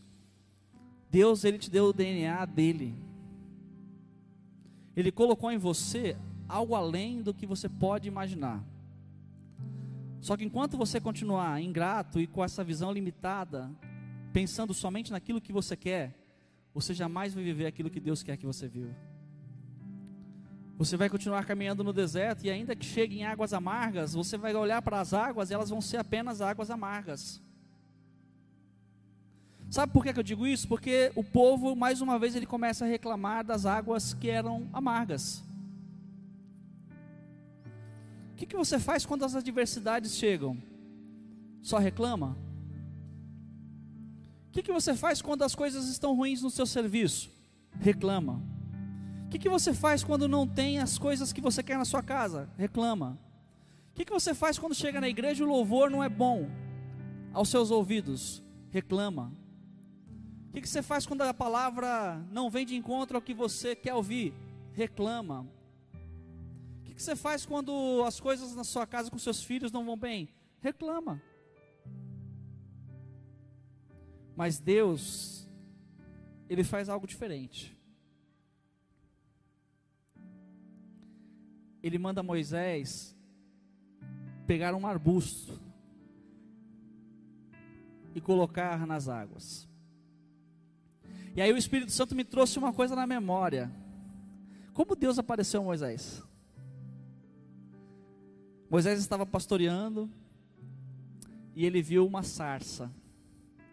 Deus, 1.15 1.45
ele 1.45 1.57
te 1.57 1.71
deu 1.71 1.85
o 1.85 1.93
DNA 1.93 2.43
dele. 2.43 2.93
Ele 4.97 5.13
colocou 5.13 5.49
em 5.49 5.57
você 5.57 6.17
algo 6.45 6.75
além 6.75 7.21
do 7.21 7.33
que 7.33 7.45
você 7.45 7.69
pode 7.69 8.09
imaginar. 8.09 8.61
Só 10.19 10.35
que 10.35 10.43
enquanto 10.43 10.75
você 10.75 10.99
continuar 10.99 11.61
ingrato 11.61 12.19
e 12.19 12.27
com 12.27 12.43
essa 12.43 12.65
visão 12.65 12.91
limitada, 12.91 13.71
pensando 14.33 14.73
somente 14.73 15.09
naquilo 15.09 15.39
que 15.39 15.53
você 15.53 15.77
quer, 15.77 16.13
você 16.73 16.93
jamais 16.93 17.33
vai 17.33 17.45
viver 17.45 17.65
aquilo 17.65 17.89
que 17.89 18.01
Deus 18.01 18.21
quer 18.21 18.35
que 18.35 18.45
você 18.45 18.67
viva. 18.67 18.93
Você 20.77 20.97
vai 20.97 21.09
continuar 21.09 21.45
caminhando 21.45 21.81
no 21.81 21.93
deserto 21.93 22.43
e 22.43 22.49
ainda 22.49 22.75
que 22.75 22.85
chegue 22.85 23.19
em 23.19 23.23
águas 23.23 23.53
amargas, 23.53 24.13
você 24.13 24.37
vai 24.37 24.53
olhar 24.53 24.81
para 24.81 24.99
as 24.99 25.13
águas 25.13 25.49
e 25.49 25.53
elas 25.53 25.69
vão 25.69 25.79
ser 25.79 25.95
apenas 25.95 26.41
águas 26.41 26.69
amargas. 26.69 27.41
Sabe 29.69 29.91
por 29.91 30.03
que 30.03 30.17
eu 30.17 30.23
digo 30.23 30.45
isso? 30.47 30.67
Porque 30.67 31.11
o 31.15 31.23
povo, 31.23 31.75
mais 31.75 32.01
uma 32.01 32.17
vez, 32.17 32.35
ele 32.35 32.45
começa 32.45 32.85
a 32.85 32.87
reclamar 32.87 33.43
das 33.43 33.65
águas 33.65 34.13
que 34.13 34.29
eram 34.29 34.69
amargas. 34.71 35.43
O 38.31 38.35
que, 38.35 38.45
que 38.45 38.55
você 38.55 38.79
faz 38.79 39.05
quando 39.05 39.25
as 39.25 39.35
adversidades 39.35 40.15
chegam? 40.15 40.57
Só 41.61 41.77
reclama? 41.77 42.37
O 44.47 44.51
que, 44.51 44.61
que 44.61 44.71
você 44.71 44.95
faz 44.95 45.21
quando 45.21 45.43
as 45.43 45.55
coisas 45.55 45.87
estão 45.89 46.15
ruins 46.15 46.41
no 46.41 46.49
seu 46.49 46.65
serviço? 46.65 47.29
Reclama. 47.79 48.41
O 49.25 49.29
que, 49.29 49.39
que 49.39 49.49
você 49.49 49.73
faz 49.73 50.03
quando 50.03 50.27
não 50.27 50.47
tem 50.47 50.79
as 50.79 50.97
coisas 50.97 51.33
que 51.33 51.41
você 51.41 51.61
quer 51.61 51.77
na 51.77 51.85
sua 51.85 52.03
casa? 52.03 52.49
Reclama. 52.57 53.19
O 53.91 53.95
que, 53.95 54.05
que 54.05 54.13
você 54.13 54.33
faz 54.33 54.59
quando 54.59 54.75
chega 54.75 55.01
na 55.01 55.09
igreja 55.09 55.43
e 55.43 55.45
o 55.45 55.49
louvor 55.49 55.89
não 55.89 56.03
é 56.03 56.07
bom 56.07 56.49
aos 57.33 57.49
seus 57.49 57.71
ouvidos? 57.71 58.43
Reclama 58.69 59.31
que, 60.55 60.61
que 60.61 60.69
você 60.69 60.81
faz 60.81 61.05
quando 61.05 61.21
a 61.21 61.33
palavra 61.33 62.15
não 62.31 62.49
vem 62.49 62.65
de 62.65 62.75
encontro 62.75 63.17
ao 63.17 63.21
que 63.21 63.33
você 63.33 63.75
quer 63.75 63.93
ouvir? 63.93 64.33
Reclama. 64.71 65.45
O 66.79 66.83
que, 66.85 66.93
que 66.93 67.03
você 67.03 67.13
faz 67.13 67.45
quando 67.45 68.01
as 68.07 68.21
coisas 68.21 68.55
na 68.55 68.63
sua 68.63 68.87
casa 68.87 69.11
com 69.11 69.17
seus 69.17 69.43
filhos 69.43 69.69
não 69.69 69.83
vão 69.83 69.97
bem? 69.97 70.29
Reclama. 70.61 71.21
Mas 74.33 74.57
Deus, 74.57 75.45
Ele 76.49 76.63
faz 76.63 76.87
algo 76.87 77.05
diferente. 77.05 77.77
Ele 81.83 81.97
manda 81.97 82.23
Moisés 82.23 83.13
pegar 84.47 84.73
um 84.73 84.87
arbusto 84.87 85.61
e 88.15 88.21
colocar 88.21 88.87
nas 88.87 89.09
águas. 89.09 89.67
E 91.35 91.41
aí 91.41 91.51
o 91.51 91.57
Espírito 91.57 91.91
Santo 91.91 92.15
me 92.15 92.23
trouxe 92.23 92.57
uma 92.57 92.71
coisa 92.71 92.95
na 92.95 93.05
memória. 93.05 93.69
Como 94.73 94.95
Deus 94.95 95.19
apareceu 95.19 95.61
a 95.61 95.63
Moisés? 95.63 96.23
Moisés 98.69 98.99
estava 98.99 99.25
pastoreando 99.25 100.09
e 101.53 101.65
ele 101.65 101.81
viu 101.81 102.07
uma 102.07 102.23
sarça. 102.23 102.89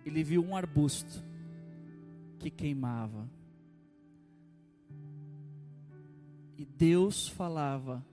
Ele 0.04 0.24
viu 0.24 0.44
um 0.44 0.56
arbusto 0.56 1.24
que 2.40 2.50
queimava. 2.50 3.30
E 6.58 6.64
Deus 6.64 7.28
falava 7.28 8.04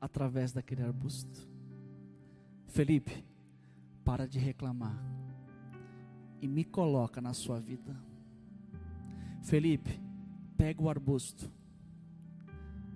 através 0.00 0.52
daquele 0.52 0.82
arbusto. 0.82 1.46
Felipe, 2.66 3.24
para 4.04 4.26
de 4.26 4.38
reclamar 4.38 4.98
e 6.40 6.48
me 6.48 6.64
coloca 6.64 7.20
na 7.20 7.34
sua 7.34 7.60
vida. 7.60 8.05
Felipe, 9.46 10.00
pega 10.58 10.82
o 10.82 10.90
arbusto, 10.90 11.48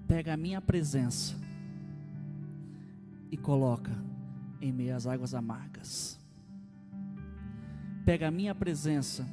pega 0.09 0.35
a 0.35 0.37
minha 0.37 0.61
presença 0.61 1.37
e 3.31 3.37
coloca 3.37 3.93
em 4.61 4.73
meio 4.73 4.97
às 4.97 5.07
águas 5.07 5.33
amargas. 5.33 6.19
Pega 8.05 8.27
a 8.27 8.31
minha 8.33 8.53
presença 8.53 9.25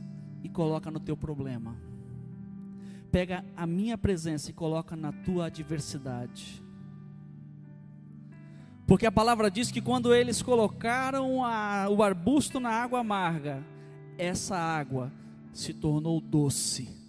e 0.44 0.48
coloca 0.48 0.92
no 0.92 1.00
teu 1.00 1.18
problema. 1.18 1.76
Pega 3.12 3.44
a 3.56 3.66
minha 3.66 3.98
presença 3.98 4.52
e 4.52 4.54
coloca 4.54 4.96
na 4.96 5.12
tua 5.12 5.48
adversidade. 5.48 6.64
Porque 8.86 9.08
a 9.08 9.12
palavra 9.12 9.50
diz 9.50 9.72
que 9.72 9.82
quando 9.82 10.14
eles 10.14 10.44
colocaram 10.44 11.44
a, 11.44 11.90
o 11.90 12.04
arbusto 12.04 12.60
na 12.60 12.70
água 12.70 13.00
amarga, 13.00 13.66
essa 14.20 14.56
água 14.56 15.12
se 15.52 15.74
tornou 15.74 16.22
doce 16.22 17.07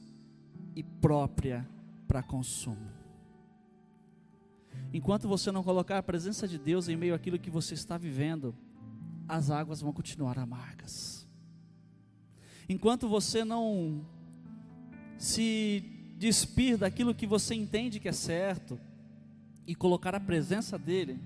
e 0.79 0.83
própria 0.85 1.69
para 2.07 2.23
consumo. 2.23 2.89
Enquanto 4.95 5.27
você 5.27 5.51
não 5.51 5.65
colocar 5.65 5.99
a 5.99 6.03
presença 6.05 6.47
de 6.47 6.57
Deus 6.57 6.89
em 6.89 6.95
meio 6.95 7.17
àquilo 7.17 7.37
que 7.37 7.51
você 7.51 7.75
está 7.75 7.99
vivendo, 7.99 8.55
as 9.27 9.51
águas 9.51 9.81
vão 9.81 9.93
continuar 9.93 10.39
amargas. 10.39 11.27
Enquanto 12.69 13.09
você 13.09 13.45
não 13.45 14.07
se 15.19 15.83
despir 16.17 16.79
daquilo 16.79 17.13
que 17.13 17.27
você 17.27 17.57
entende 17.57 17.99
que 17.99 18.09
é 18.09 18.13
certo 18.13 18.79
e 19.67 19.75
colocar 19.75 20.15
a 20.15 20.21
presença 20.21 20.79
dele, 20.79 21.19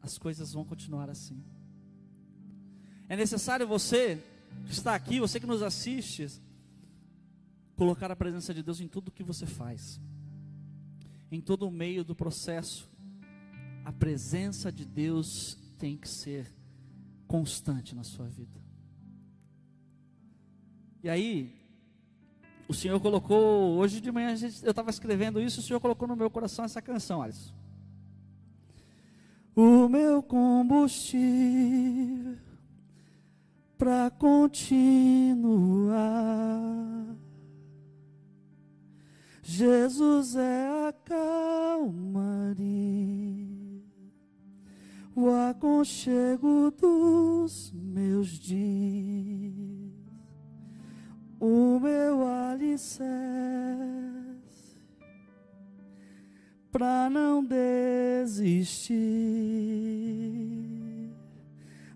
as 0.00 0.16
coisas 0.18 0.52
vão 0.52 0.64
continuar 0.64 1.10
assim. 1.10 1.42
É 3.08 3.16
necessário 3.16 3.66
você 3.66 4.22
que 4.66 4.72
está 4.72 4.94
aqui, 4.94 5.20
você 5.20 5.38
que 5.38 5.46
nos 5.46 5.62
assiste, 5.62 6.26
colocar 7.76 8.10
a 8.10 8.16
presença 8.16 8.54
de 8.54 8.62
Deus 8.62 8.80
em 8.80 8.88
tudo 8.88 9.10
que 9.10 9.22
você 9.22 9.46
faz. 9.46 10.00
em 11.30 11.40
todo 11.40 11.66
o 11.66 11.70
meio 11.70 12.04
do 12.04 12.14
processo, 12.14 12.90
a 13.86 13.92
presença 13.92 14.70
de 14.70 14.84
Deus 14.84 15.56
tem 15.78 15.96
que 15.96 16.06
ser 16.06 16.46
constante 17.26 17.94
na 17.94 18.04
sua 18.04 18.28
vida. 18.28 18.60
E 21.02 21.08
aí, 21.08 21.54
o 22.68 22.74
Senhor 22.74 23.00
colocou, 23.00 23.76
hoje 23.78 23.98
de 24.00 24.12
manhã 24.12 24.34
eu 24.62 24.70
estava 24.70 24.90
escrevendo 24.90 25.40
isso, 25.40 25.60
o 25.60 25.62
Senhor 25.62 25.80
colocou 25.80 26.06
no 26.06 26.14
meu 26.14 26.30
coração 26.30 26.64
essa 26.64 26.82
canção, 26.82 27.22
Alisson. 27.22 27.54
O 29.56 29.88
meu 29.88 30.22
combustível 30.22 31.18
para 33.82 34.10
continuar. 34.12 34.62
Jesus 39.42 40.36
é 40.36 40.68
a 40.88 40.94
calmaria, 41.04 42.62
o 45.16 45.28
aconchego 45.50 46.70
dos 46.70 47.72
meus 47.72 48.28
dias 48.38 49.42
o 51.40 51.80
meu 51.80 52.24
alicerce 52.24 52.86
para 56.70 57.10
não 57.10 57.44
desistir. 57.44 58.92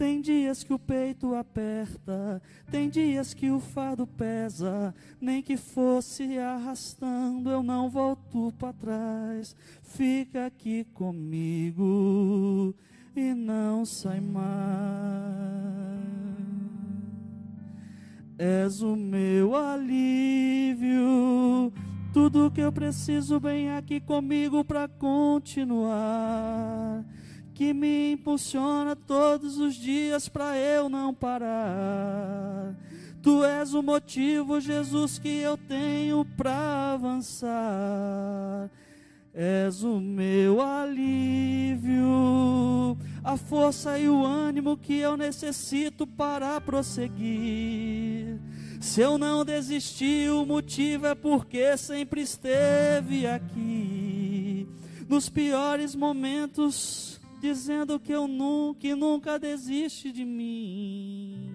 Tem 0.00 0.16
dias 0.22 0.64
que 0.64 0.72
o 0.72 0.78
peito 0.78 1.34
aperta, 1.34 2.40
tem 2.70 2.88
dias 2.88 3.34
que 3.34 3.50
o 3.50 3.60
fardo 3.60 4.06
pesa. 4.06 4.94
Nem 5.20 5.42
que 5.42 5.58
fosse 5.58 6.38
arrastando, 6.38 7.50
eu 7.50 7.62
não 7.62 7.90
volto 7.90 8.50
para 8.58 8.72
trás. 8.72 9.54
Fica 9.82 10.46
aqui 10.46 10.84
comigo 10.94 12.74
e 13.14 13.34
não 13.34 13.84
sai 13.84 14.20
mais. 14.20 14.40
És 18.38 18.80
o 18.80 18.96
meu 18.96 19.54
alívio, 19.54 20.90
tudo 22.10 22.50
que 22.50 22.62
eu 22.62 22.72
preciso 22.72 23.38
vem 23.38 23.70
aqui 23.70 24.00
comigo 24.00 24.64
para 24.64 24.88
continuar. 24.88 26.00
Que 27.60 27.74
me 27.74 28.12
impulsiona 28.12 28.96
todos 28.96 29.58
os 29.58 29.74
dias 29.74 30.30
para 30.30 30.56
eu 30.56 30.88
não 30.88 31.12
parar. 31.12 32.74
Tu 33.20 33.44
és 33.44 33.74
o 33.74 33.82
motivo, 33.82 34.58
Jesus, 34.58 35.18
que 35.18 35.28
eu 35.28 35.58
tenho 35.58 36.24
para 36.38 36.94
avançar. 36.94 38.70
És 39.34 39.82
o 39.82 40.00
meu 40.00 40.62
alívio, 40.62 41.98
a 43.22 43.36
força 43.36 43.98
e 43.98 44.08
o 44.08 44.24
ânimo 44.24 44.74
que 44.78 44.96
eu 44.96 45.14
necessito 45.18 46.06
para 46.06 46.58
prosseguir. 46.62 48.40
Se 48.80 49.02
eu 49.02 49.18
não 49.18 49.44
desisti, 49.44 50.30
o 50.30 50.46
motivo 50.46 51.08
é 51.08 51.14
porque 51.14 51.76
sempre 51.76 52.22
esteve 52.22 53.26
aqui. 53.26 54.66
Nos 55.06 55.28
piores 55.28 55.94
momentos, 55.94 57.19
dizendo 57.40 57.98
que 57.98 58.12
eu 58.12 58.28
nunca, 58.28 58.80
que 58.80 58.94
nunca 58.94 59.38
desiste 59.38 60.12
de 60.12 60.24
mim. 60.24 61.50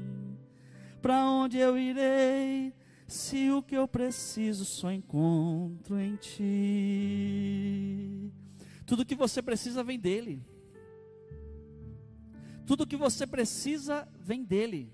Para 1.01 1.23
onde 1.25 1.57
eu 1.57 1.77
irei? 1.77 2.73
se 3.07 3.51
o 3.51 3.61
que 3.61 3.75
eu 3.75 3.87
preciso 3.87 4.65
só 4.65 4.91
encontro 4.91 5.99
em 5.99 6.15
Ti. 6.15 6.41
Tudo 8.85 9.05
que 9.05 9.15
você 9.15 9.41
precisa 9.41 9.81
vem 9.83 9.97
dEle. 9.99 10.43
Tudo 12.65 12.87
que 12.87 12.97
você 12.97 13.27
precisa 13.27 14.07
vem 14.19 14.43
dEle. 14.43 14.91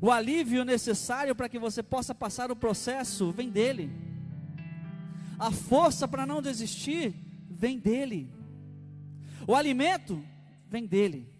O 0.00 0.10
alívio 0.10 0.64
necessário 0.64 1.34
para 1.34 1.48
que 1.48 1.58
você 1.58 1.82
possa 1.82 2.14
passar 2.14 2.50
o 2.50 2.56
processo 2.56 3.32
vem 3.32 3.50
dEle. 3.50 3.90
A 5.38 5.50
força 5.50 6.08
para 6.08 6.24
não 6.26 6.40
desistir 6.40 7.14
vem 7.50 7.78
dEle. 7.78 8.37
O 9.46 9.54
alimento 9.54 10.24
vem 10.68 10.86
dEle. 10.86 11.32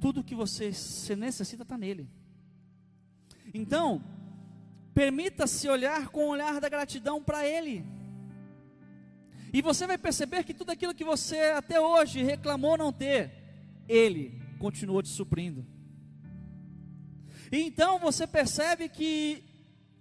Tudo 0.00 0.24
que 0.24 0.34
você, 0.34 0.72
você 0.72 1.14
necessita 1.14 1.62
está 1.62 1.78
nele. 1.78 2.08
Então, 3.54 4.02
permita-se 4.94 5.68
olhar 5.68 6.08
com 6.08 6.26
o 6.26 6.28
olhar 6.28 6.60
da 6.60 6.68
gratidão 6.68 7.22
para 7.22 7.46
Ele. 7.46 7.84
E 9.52 9.60
você 9.60 9.86
vai 9.86 9.98
perceber 9.98 10.44
que 10.44 10.54
tudo 10.54 10.70
aquilo 10.70 10.94
que 10.94 11.04
você 11.04 11.38
até 11.56 11.80
hoje 11.80 12.22
reclamou 12.22 12.78
não 12.78 12.92
ter, 12.92 13.30
Ele 13.88 14.40
continuou 14.58 15.02
te 15.02 15.08
suprindo. 15.08 15.66
E 17.50 17.60
então 17.60 17.98
você 17.98 18.26
percebe 18.26 18.88
que 18.88 19.44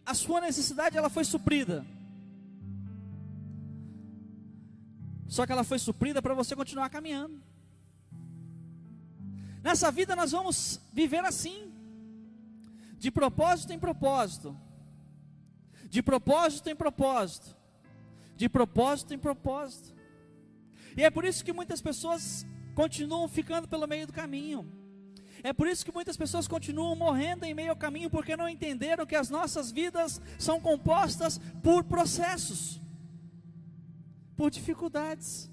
a 0.06 0.14
sua 0.14 0.40
necessidade 0.40 0.98
ela 0.98 1.10
foi 1.10 1.26
suprida. 1.26 1.86
Só 5.32 5.46
que 5.46 5.52
ela 5.54 5.64
foi 5.64 5.80
suprida 5.80 6.22
para 6.22 6.34
você 6.34 6.54
continuar 6.58 6.90
caminhando. 6.90 7.42
Nessa 9.64 9.90
vida 9.90 10.14
nós 10.14 10.34
vamos 10.34 10.82
viver 10.92 11.24
assim 11.24 11.72
de 12.98 13.10
propósito 13.10 13.72
em 13.72 13.80
propósito, 13.80 14.60
de 15.90 16.04
propósito 16.04 16.70
em 16.70 16.76
propósito, 16.76 17.56
de 18.36 18.50
propósito 18.50 19.14
em 19.14 19.18
propósito. 19.18 19.96
E 20.98 21.02
é 21.02 21.10
por 21.10 21.24
isso 21.24 21.46
que 21.46 21.54
muitas 21.54 21.82
pessoas 21.82 22.46
continuam 22.76 23.26
ficando 23.30 23.70
pelo 23.70 23.88
meio 23.88 24.08
do 24.08 24.12
caminho. 24.12 24.70
É 25.42 25.54
por 25.54 25.66
isso 25.66 25.86
que 25.86 25.94
muitas 25.94 26.18
pessoas 26.18 26.46
continuam 26.46 26.94
morrendo 26.94 27.46
em 27.46 27.54
meio 27.54 27.70
ao 27.70 27.78
caminho, 27.78 28.10
porque 28.10 28.36
não 28.36 28.50
entenderam 28.50 29.06
que 29.06 29.16
as 29.16 29.30
nossas 29.30 29.72
vidas 29.72 30.22
são 30.38 30.60
compostas 30.60 31.40
por 31.64 31.86
processos, 31.86 32.81
por 34.42 34.50
dificuldades, 34.50 35.52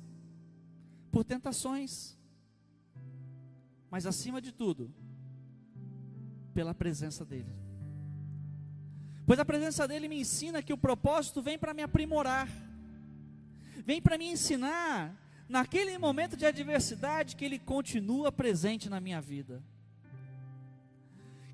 por 1.13 1.23
tentações, 1.23 2.17
mas 3.91 4.07
acima 4.07 4.41
de 4.41 4.51
tudo, 4.51 4.91
pela 6.55 6.75
presença 6.75 7.23
dEle. 7.23 7.55
Pois 9.27 9.39
a 9.39 9.45
presença 9.45 9.87
dEle 9.87 10.09
me 10.09 10.19
ensina 10.19 10.63
que 10.63 10.73
o 10.73 10.79
propósito 10.79 11.43
vem 11.43 11.59
para 11.59 11.75
me 11.75 11.83
aprimorar, 11.83 12.49
vem 13.85 14.01
para 14.01 14.17
me 14.17 14.31
ensinar, 14.31 15.15
naquele 15.47 15.99
momento 15.99 16.35
de 16.35 16.47
adversidade, 16.47 17.37
que 17.37 17.45
Ele 17.45 17.59
continua 17.59 18.33
presente 18.33 18.89
na 18.89 18.99
minha 18.99 19.21
vida. 19.21 19.63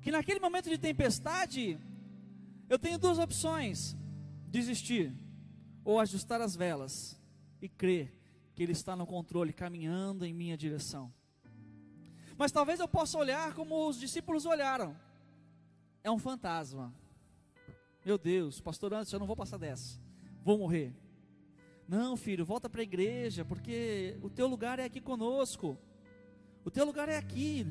Que 0.01 0.09
naquele 0.09 0.39
momento 0.39 0.69
de 0.69 0.77
tempestade, 0.77 1.77
eu 2.69 2.79
tenho 2.79 2.97
duas 2.97 3.19
opções: 3.19 3.93
desistir 4.47 5.13
ou 5.83 5.99
ajustar 5.99 6.39
as 6.39 6.55
velas 6.55 7.24
e 7.65 7.69
crer 7.69 8.13
que 8.55 8.63
Ele 8.63 8.71
está 8.71 8.95
no 8.95 9.05
controle, 9.05 9.51
caminhando 9.51 10.25
em 10.25 10.33
minha 10.33 10.57
direção. 10.57 11.13
Mas 12.37 12.51
talvez 12.51 12.79
eu 12.79 12.87
possa 12.87 13.17
olhar 13.17 13.53
como 13.53 13.87
os 13.87 13.99
discípulos 13.99 14.45
olharam. 14.45 14.95
É 16.03 16.11
um 16.11 16.19
fantasma. 16.19 16.93
Meu 18.05 18.17
Deus, 18.17 18.61
pastor 18.61 18.93
antes 18.93 19.11
eu 19.11 19.19
não 19.19 19.27
vou 19.27 19.35
passar 19.35 19.57
dessa. 19.57 19.99
Vou 20.43 20.57
morrer. 20.57 20.93
Não, 21.87 22.15
filho, 22.15 22.45
volta 22.45 22.69
para 22.69 22.81
a 22.81 22.83
igreja, 22.83 23.45
porque 23.45 24.17
o 24.21 24.29
teu 24.29 24.47
lugar 24.47 24.79
é 24.79 24.85
aqui 24.85 24.99
conosco. 24.99 25.77
O 26.63 26.71
teu 26.71 26.85
lugar 26.85 27.09
é 27.09 27.17
aqui. 27.17 27.65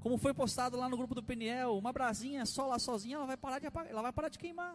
Como 0.00 0.16
foi 0.16 0.32
postado 0.32 0.76
lá 0.76 0.88
no 0.88 0.96
grupo 0.96 1.14
do 1.14 1.22
Peniel, 1.22 1.76
uma 1.76 1.92
brasinha 1.92 2.46
só 2.46 2.66
lá 2.66 2.78
sozinha, 2.78 3.16
ela 3.16 3.26
vai 3.26 3.36
parar 3.36 3.58
de 3.58 3.66
ela 3.88 4.02
vai 4.02 4.12
parar 4.12 4.28
de 4.28 4.38
queimar. 4.38 4.74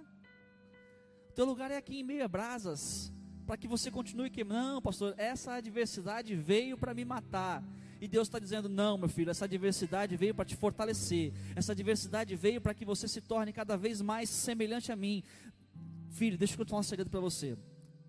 O 1.30 1.34
teu 1.34 1.46
lugar 1.46 1.72
é 1.72 1.78
aqui 1.78 2.00
em 2.00 2.04
meio 2.04 2.24
a 2.24 2.28
brasas, 2.28 3.12
para 3.46 3.58
que 3.58 3.68
você 3.68 3.92
continue 3.92 4.30
queimando. 4.30 4.74
Não, 4.74 4.82
pastor, 4.82 5.14
essa 5.18 5.54
adversidade 5.54 6.36
veio 6.36 6.78
para 6.78 6.94
me 6.94 7.06
matar. 7.06 7.64
E 8.02 8.08
Deus 8.08 8.28
está 8.28 8.40
dizendo: 8.40 8.68
não, 8.68 8.98
meu 8.98 9.10
filho, 9.10 9.30
essa 9.32 9.46
adversidade 9.46 10.16
veio 10.18 10.34
para 10.34 10.46
te 10.46 10.56
fortalecer. 10.56 11.34
Essa 11.56 11.72
adversidade 11.72 12.36
veio 12.36 12.60
para 12.60 12.74
que 12.74 12.86
você 12.86 13.08
se 13.08 13.22
torne 13.22 13.54
cada 13.54 13.78
vez 13.78 14.02
mais 14.02 14.30
semelhante 14.30 14.92
a 14.92 14.96
mim. 14.96 15.24
Filho, 16.10 16.38
deixa 16.38 16.54
eu 16.54 16.58
contar 16.58 16.78
um 16.78 16.84
segredo 16.84 17.10
para 17.10 17.20
você. 17.20 17.58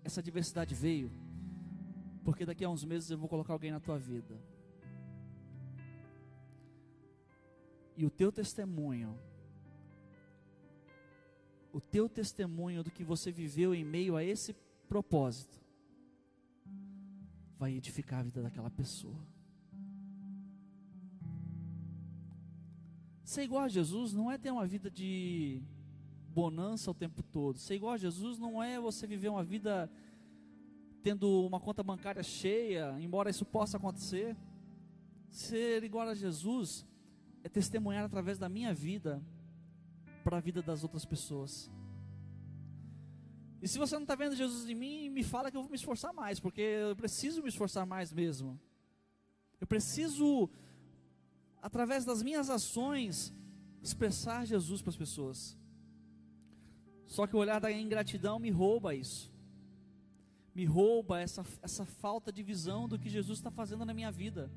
Essa 0.03 0.19
adversidade 0.19 0.73
veio 0.73 1.11
porque 2.27 2.45
daqui 2.45 2.65
a 2.65 2.69
uns 2.69 2.83
meses 2.83 3.09
eu 3.09 3.17
vou 3.17 3.29
colocar 3.29 3.53
alguém 3.53 3.71
na 3.71 3.79
tua 3.79 3.97
vida. 3.97 4.37
E 7.95 8.05
o 8.05 8.09
teu 8.09 8.33
testemunho, 8.33 9.17
o 11.71 11.79
teu 11.79 12.09
testemunho 12.09 12.83
do 12.83 12.91
que 12.91 13.01
você 13.01 13.31
viveu 13.31 13.73
em 13.73 13.85
meio 13.85 14.17
a 14.17 14.25
esse 14.25 14.53
propósito, 14.87 15.59
vai 17.57 17.73
edificar 17.73 18.19
a 18.19 18.23
vida 18.23 18.41
daquela 18.41 18.69
pessoa. 18.69 19.19
Ser 23.23 23.43
igual 23.43 23.63
a 23.63 23.67
Jesus 23.67 24.13
não 24.13 24.31
é 24.31 24.37
ter 24.37 24.51
uma 24.51 24.65
vida 24.65 24.89
de 24.89 25.61
bonança 26.29 26.89
o 26.89 26.93
tempo 26.93 27.21
todo. 27.21 27.59
Ser 27.59 27.75
igual 27.75 27.93
a 27.93 27.97
Jesus 27.97 28.37
não 28.37 28.63
é 28.63 28.79
você 28.79 29.05
viver 29.05 29.27
uma 29.27 29.43
vida 29.43 29.91
tendo 31.03 31.45
uma 31.45 31.59
conta 31.59 31.83
bancária 31.83 32.23
cheia, 32.23 32.95
embora 32.99 33.29
isso 33.29 33.45
possa 33.45 33.77
acontecer. 33.77 34.37
Ser 35.29 35.83
igual 35.83 36.07
a 36.07 36.15
Jesus 36.15 36.85
é 37.43 37.49
testemunhar 37.49 38.05
através 38.05 38.37
da 38.37 38.47
minha 38.47 38.73
vida 38.73 39.21
para 40.23 40.37
a 40.37 40.41
vida 40.41 40.61
das 40.61 40.83
outras 40.83 41.05
pessoas. 41.05 41.69
E 43.61 43.67
se 43.67 43.77
você 43.77 43.95
não 43.95 44.03
está 44.03 44.15
vendo 44.15 44.35
Jesus 44.35 44.69
em 44.69 44.75
mim, 44.75 45.09
me 45.09 45.23
fala 45.23 45.49
que 45.49 45.57
eu 45.57 45.61
vou 45.61 45.69
me 45.69 45.75
esforçar 45.75 46.13
mais, 46.13 46.39
porque 46.39 46.61
eu 46.61 46.95
preciso 46.95 47.41
me 47.41 47.49
esforçar 47.49 47.85
mais 47.85 48.13
mesmo. 48.13 48.59
Eu 49.59 49.65
preciso, 49.65 50.49
através 51.61 52.05
das 52.05 52.21
minhas 52.21 52.49
ações, 52.49 53.33
expressar 53.81 54.45
Jesus 54.45 54.81
para 54.81 54.91
as 54.91 54.97
pessoas. 54.97 55.57
Só 57.07 57.25
que 57.25 57.35
o 57.35 57.39
olhar 57.39 57.59
da 57.59 57.71
ingratidão 57.71 58.37
me 58.37 58.51
rouba 58.51 58.93
isso. 58.93 59.31
Me 60.53 60.65
rouba 60.65 61.19
essa, 61.19 61.45
essa 61.61 61.85
falta 61.85 62.31
de 62.31 62.43
visão 62.43 62.87
do 62.87 62.99
que 62.99 63.09
Jesus 63.09 63.39
está 63.39 63.49
fazendo 63.49 63.85
na 63.85 63.93
minha 63.93 64.11
vida. 64.11 64.51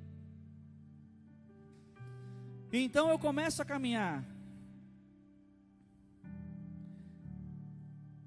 Então 2.72 3.08
eu 3.10 3.18
começo 3.18 3.62
a 3.62 3.64
caminhar. 3.64 4.24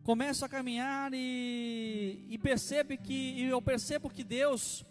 Começo 0.04 0.44
a 0.44 0.50
caminhar 0.50 1.14
e, 1.14 2.26
e 2.30 2.38
percebo 2.38 2.98
que 2.98 3.14
e 3.14 3.46
eu 3.46 3.62
percebo 3.62 4.10
que 4.10 4.22
Deus, 4.22 4.84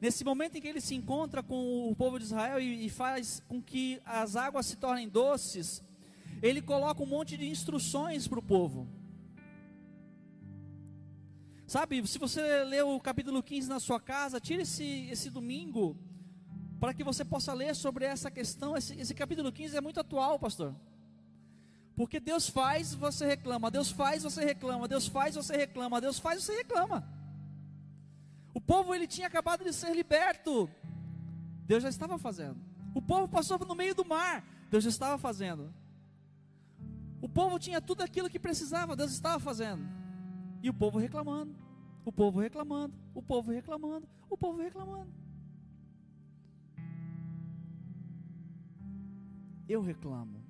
nesse 0.00 0.24
momento 0.24 0.56
em 0.56 0.60
que 0.62 0.66
Ele 0.66 0.80
se 0.80 0.94
encontra 0.94 1.42
com 1.42 1.90
o 1.90 1.94
povo 1.94 2.18
de 2.18 2.24
Israel 2.24 2.58
e, 2.58 2.86
e 2.86 2.88
faz 2.88 3.42
com 3.46 3.60
que 3.60 4.00
as 4.06 4.36
águas 4.36 4.64
se 4.64 4.76
tornem 4.76 5.06
doces, 5.06 5.82
Ele 6.42 6.62
coloca 6.62 7.02
um 7.02 7.06
monte 7.06 7.36
de 7.36 7.46
instruções 7.46 8.26
para 8.26 8.38
o 8.38 8.42
povo. 8.42 8.88
Sabe, 11.66 12.06
se 12.06 12.18
você 12.18 12.64
ler 12.64 12.84
o 12.84 12.98
capítulo 12.98 13.42
15 13.42 13.68
na 13.68 13.80
sua 13.80 14.00
casa, 14.00 14.40
tire 14.40 14.62
esse, 14.62 15.08
esse 15.10 15.28
domingo 15.28 15.94
para 16.80 16.94
que 16.94 17.04
você 17.04 17.22
possa 17.22 17.52
ler 17.52 17.76
sobre 17.76 18.06
essa 18.06 18.30
questão. 18.30 18.74
Esse, 18.74 18.98
esse 18.98 19.14
capítulo 19.14 19.52
15 19.52 19.76
é 19.76 19.80
muito 19.82 20.00
atual, 20.00 20.38
pastor. 20.38 20.74
Porque 21.96 22.18
Deus 22.18 22.48
faz, 22.48 22.94
você 22.94 23.26
reclama. 23.26 23.70
Deus 23.70 23.90
faz, 23.90 24.22
você 24.22 24.44
reclama. 24.44 24.88
Deus 24.88 25.06
faz, 25.06 25.34
você 25.34 25.56
reclama. 25.56 26.00
Deus 26.00 26.18
faz, 26.18 26.42
você 26.42 26.56
reclama. 26.56 27.06
O 28.52 28.60
povo 28.60 28.94
ele 28.94 29.06
tinha 29.06 29.26
acabado 29.26 29.62
de 29.64 29.72
ser 29.72 29.94
liberto. 29.94 30.68
Deus 31.66 31.82
já 31.82 31.88
estava 31.88 32.18
fazendo. 32.18 32.58
O 32.94 33.00
povo 33.00 33.28
passou 33.28 33.58
no 33.58 33.74
meio 33.74 33.94
do 33.94 34.04
mar. 34.04 34.44
Deus 34.70 34.84
já 34.84 34.90
estava 34.90 35.18
fazendo. 35.18 35.72
O 37.20 37.28
povo 37.28 37.58
tinha 37.58 37.80
tudo 37.80 38.02
aquilo 38.02 38.28
que 38.28 38.38
precisava. 38.38 38.96
Deus 38.96 39.12
estava 39.12 39.38
fazendo. 39.38 39.84
E 40.62 40.68
o 40.68 40.74
povo 40.74 40.98
reclamando. 40.98 41.54
O 42.04 42.12
povo 42.12 42.40
reclamando. 42.40 42.94
O 43.14 43.22
povo 43.22 43.52
reclamando. 43.52 44.08
O 44.28 44.36
povo 44.36 44.60
reclamando. 44.60 45.12
Eu 49.68 49.80
reclamo. 49.80 50.44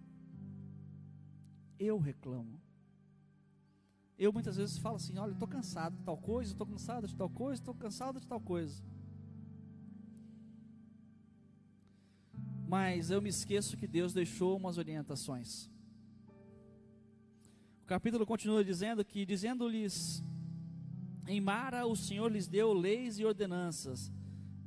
Eu 1.78 1.98
reclamo. 1.98 2.60
Eu 4.18 4.32
muitas 4.32 4.56
vezes 4.56 4.78
falo 4.78 4.96
assim: 4.96 5.18
olha, 5.18 5.32
estou 5.32 5.48
cansado 5.48 5.96
de 5.96 6.02
tal 6.02 6.16
coisa, 6.16 6.52
estou 6.52 6.66
cansado 6.66 7.06
de 7.06 7.14
tal 7.16 7.28
coisa, 7.28 7.60
estou 7.60 7.74
cansado 7.74 8.20
de 8.20 8.26
tal 8.26 8.40
coisa. 8.40 8.82
Mas 12.66 13.10
eu 13.10 13.20
me 13.20 13.28
esqueço 13.28 13.76
que 13.76 13.86
Deus 13.86 14.12
deixou 14.12 14.56
umas 14.56 14.78
orientações. 14.78 15.70
O 17.82 17.86
capítulo 17.86 18.24
continua 18.24 18.64
dizendo 18.64 19.04
que, 19.04 19.26
dizendo-lhes, 19.26 20.24
em 21.26 21.40
Mara 21.40 21.86
o 21.86 21.94
Senhor 21.94 22.30
lhes 22.32 22.46
deu 22.46 22.72
leis 22.72 23.18
e 23.18 23.24
ordenanças, 23.24 24.10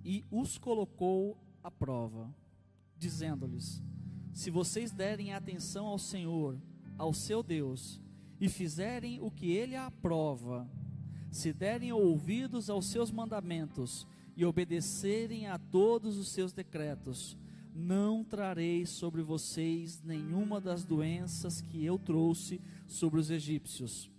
e 0.04 0.24
os 0.30 0.58
colocou 0.58 1.38
à 1.64 1.72
prova, 1.72 2.34
dizendo-lhes: 2.98 3.82
se 4.34 4.52
vocês 4.52 4.92
derem 4.92 5.34
atenção 5.34 5.88
ao 5.88 5.98
Senhor, 5.98 6.62
ao 6.98 7.14
seu 7.14 7.44
Deus, 7.44 8.02
e 8.40 8.48
fizerem 8.48 9.20
o 9.20 9.32
que 9.32 9.52
ele 9.52 9.76
aprova, 9.76 10.70
se 11.32 11.52
derem 11.52 11.92
ouvidos 11.92 12.70
aos 12.70 12.86
seus 12.88 13.12
mandamentos 13.12 14.08
e 14.36 14.46
obedecerem 14.46 15.48
a 15.48 15.58
todos 15.58 16.18
os 16.18 16.30
seus 16.30 16.54
decretos, 16.54 17.38
não 17.74 18.24
trarei 18.24 18.86
sobre 18.86 19.22
vocês 19.22 20.02
nenhuma 20.04 20.60
das 20.60 20.84
doenças 20.84 21.62
que 21.62 21.84
eu 21.84 21.98
trouxe 21.98 22.62
sobre 22.88 23.20
os 23.20 23.30
egípcios, 23.30 24.10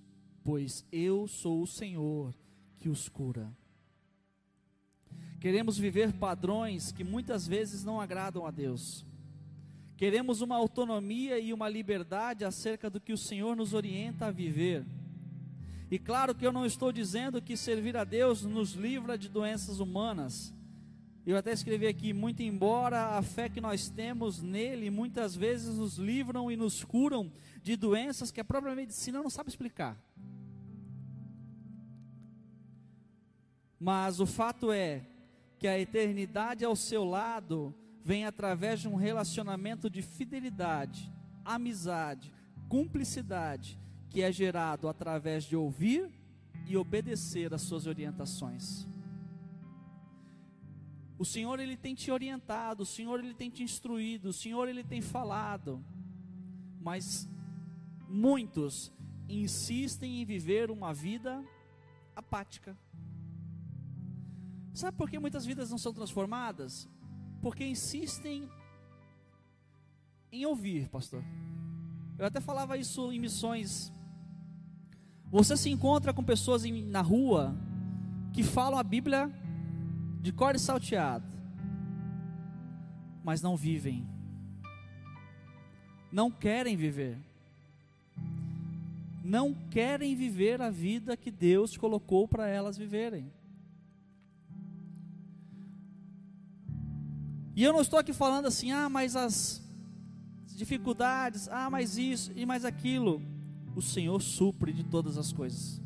pois 0.45 0.85
eu 0.93 1.27
sou 1.27 1.63
o 1.63 1.67
Senhor 1.67 2.35
que 2.79 2.89
os 2.89 3.09
cura. 3.09 3.51
Queremos 5.41 5.79
viver 5.79 6.13
padrões 6.13 6.93
que 6.93 7.05
muitas 7.05 7.47
vezes 7.47 7.85
não 7.85 8.01
agradam 8.01 8.45
a 8.45 8.51
Deus 8.51 9.08
Queremos 9.99 10.41
uma 10.41 10.55
autonomia 10.55 11.41
e 11.41 11.53
uma 11.53 11.69
liberdade 11.69 12.45
acerca 12.45 12.89
do 12.89 13.01
que 13.01 13.13
o 13.13 13.19
Senhor 13.19 13.57
nos 13.57 13.75
orienta 13.75 14.27
a 14.27 14.31
viver. 14.31 14.87
E 15.91 15.99
claro 15.99 16.37
que 16.37 16.47
eu 16.47 16.53
não 16.53 16.65
estou 16.65 16.93
dizendo 16.93 17.43
que 17.43 17.57
servir 17.57 17.97
a 17.97 18.05
Deus 18.05 18.45
nos 18.45 18.75
livra 18.75 19.19
de 19.19 19.29
doenças 19.29 19.81
humanas. 19.81 20.55
Eu 21.27 21.37
até 21.37 21.53
escrevi 21.53 21.89
aqui, 21.89 22.13
muito 22.13 22.45
embora 22.45 23.19
a 23.19 23.23
fé 23.23 23.49
que 23.49 23.61
nós 23.61 23.89
temos 23.89 24.41
nele 24.41 24.89
muitas 24.89 25.35
vezes 25.35 25.77
nos 25.77 25.97
livram 25.99 26.49
e 26.49 26.57
nos 26.57 26.85
curam 26.85 27.33
de 27.61 27.75
doenças 27.75 28.31
que 28.31 28.41
a 28.41 28.45
própria 28.45 28.77
medicina 28.77 29.21
não 29.21 29.29
sabe 29.29 29.51
explicar. 29.51 30.01
Mas 33.81 34.21
o 34.21 34.27
fato 34.27 34.71
é 34.71 35.05
que 35.59 35.67
a 35.67 35.77
eternidade 35.77 36.65
ao 36.65 36.77
seu 36.77 37.03
lado 37.03 37.75
vem 38.09 38.25
através 38.25 38.81
de 38.81 38.89
um 38.89 38.95
relacionamento 38.95 39.91
de 39.91 40.01
fidelidade, 40.01 41.13
amizade, 41.45 42.33
cumplicidade, 42.67 43.79
que 44.09 44.23
é 44.23 44.33
gerado 44.33 44.89
através 44.89 45.45
de 45.45 45.55
ouvir 45.55 46.11
e 46.67 46.75
obedecer 46.75 47.53
às 47.53 47.61
suas 47.61 47.87
orientações. 47.87 48.89
O 51.19 51.25
Senhor 51.27 51.61
ele 51.61 51.77
tem 51.77 51.95
te 51.95 52.11
orientado, 52.11 52.83
o 52.83 52.87
Senhor 52.87 53.23
ele 53.23 53.35
tem 53.35 53.51
te 53.51 53.63
instruído, 53.63 54.31
o 54.31 54.33
Senhor 54.33 54.71
ele 54.71 54.83
tem 54.83 55.03
falado. 55.03 55.85
Mas 56.81 57.29
muitos 58.09 58.91
insistem 59.29 60.23
em 60.23 60.25
viver 60.25 60.71
uma 60.71 60.95
vida 60.95 61.45
apática. 62.17 62.75
Sabe 64.73 64.97
por 64.97 65.11
que 65.11 65.19
muitas 65.19 65.45
vidas 65.45 65.71
não 65.71 65.77
são 65.77 65.93
transformadas? 65.93 66.89
Porque 67.41 67.65
insistem 67.65 68.49
em 70.31 70.45
ouvir, 70.45 70.89
pastor. 70.89 71.23
Eu 72.19 72.27
até 72.27 72.41
falava 72.41 72.77
isso 72.77 73.13
em 73.13 73.19
missões. 73.19 73.93
Você 75.31 75.57
se 75.57 75.71
encontra 75.71 76.13
com 76.13 76.23
pessoas 76.23 76.65
em, 76.65 76.83
na 76.83 77.01
rua 77.01 77.55
que 78.33 78.43
falam 78.43 78.79
a 78.79 78.83
Bíblia 78.83 79.31
de 80.21 80.33
cor 80.33 80.55
e 80.55 80.59
salteado, 80.59 81.27
mas 83.23 83.41
não 83.41 83.57
vivem, 83.57 84.07
não 86.11 86.31
querem 86.31 86.77
viver, 86.77 87.19
não 89.23 89.55
querem 89.71 90.15
viver 90.17 90.61
a 90.61 90.71
vida 90.71 91.17
que 91.17 91.31
Deus 91.31 91.77
colocou 91.77 92.27
para 92.27 92.49
elas 92.49 92.77
viverem. 92.77 93.31
E 97.59 97.65
eu 97.65 97.73
não 97.73 97.81
estou 97.81 97.99
aqui 97.99 98.13
falando 98.13 98.47
assim, 98.47 98.71
ah, 98.71 98.89
mas 98.89 99.17
as 99.17 99.61
dificuldades, 100.55 101.49
ah, 101.49 101.69
mas 101.69 101.99
isso 101.99 102.31
e 102.37 102.47
mais 102.47 102.65
aquilo. 102.65 103.21
O 103.75 103.83
Senhor 103.83 104.23
supre 104.23 104.73
de 104.73 104.85
todas 104.85 105.19
as 105.19 105.33
coisas. 105.33 105.83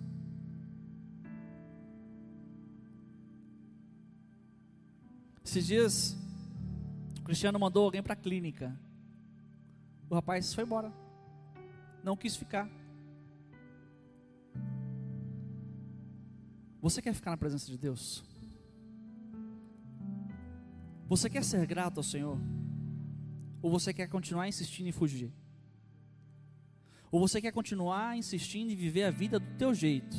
Esses 5.42 5.66
dias, 5.66 6.16
o 7.18 7.22
Cristiano 7.22 7.58
mandou 7.58 7.86
alguém 7.86 8.02
para 8.02 8.12
a 8.12 8.16
clínica. 8.16 8.78
O 10.10 10.14
rapaz 10.14 10.52
foi 10.52 10.64
embora. 10.64 10.92
Não 12.04 12.18
quis 12.18 12.36
ficar. 12.36 12.68
Você 16.82 17.00
quer 17.00 17.14
ficar 17.14 17.30
na 17.30 17.38
presença 17.38 17.66
de 17.70 17.78
Deus? 17.78 18.22
Você 21.12 21.28
quer 21.28 21.44
ser 21.44 21.66
grato 21.66 21.98
ao 21.98 22.02
Senhor? 22.02 22.38
Ou 23.60 23.70
você 23.70 23.92
quer 23.92 24.08
continuar 24.08 24.48
insistindo 24.48 24.88
em 24.88 24.92
fugir? 24.92 25.30
Ou 27.10 27.20
você 27.20 27.38
quer 27.38 27.52
continuar 27.52 28.16
insistindo 28.16 28.72
em 28.72 28.74
viver 28.74 29.04
a 29.04 29.10
vida 29.10 29.38
do 29.38 29.46
teu 29.58 29.74
jeito? 29.74 30.16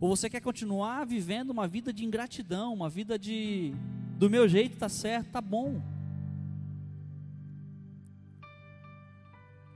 Ou 0.00 0.08
você 0.08 0.28
quer 0.28 0.40
continuar 0.40 1.06
vivendo 1.06 1.50
uma 1.50 1.68
vida 1.68 1.92
de 1.92 2.04
ingratidão, 2.04 2.74
uma 2.74 2.90
vida 2.90 3.16
de 3.16 3.72
do 4.18 4.28
meu 4.28 4.48
jeito 4.48 4.76
tá 4.76 4.88
certo, 4.88 5.30
tá 5.30 5.40
bom. 5.40 5.80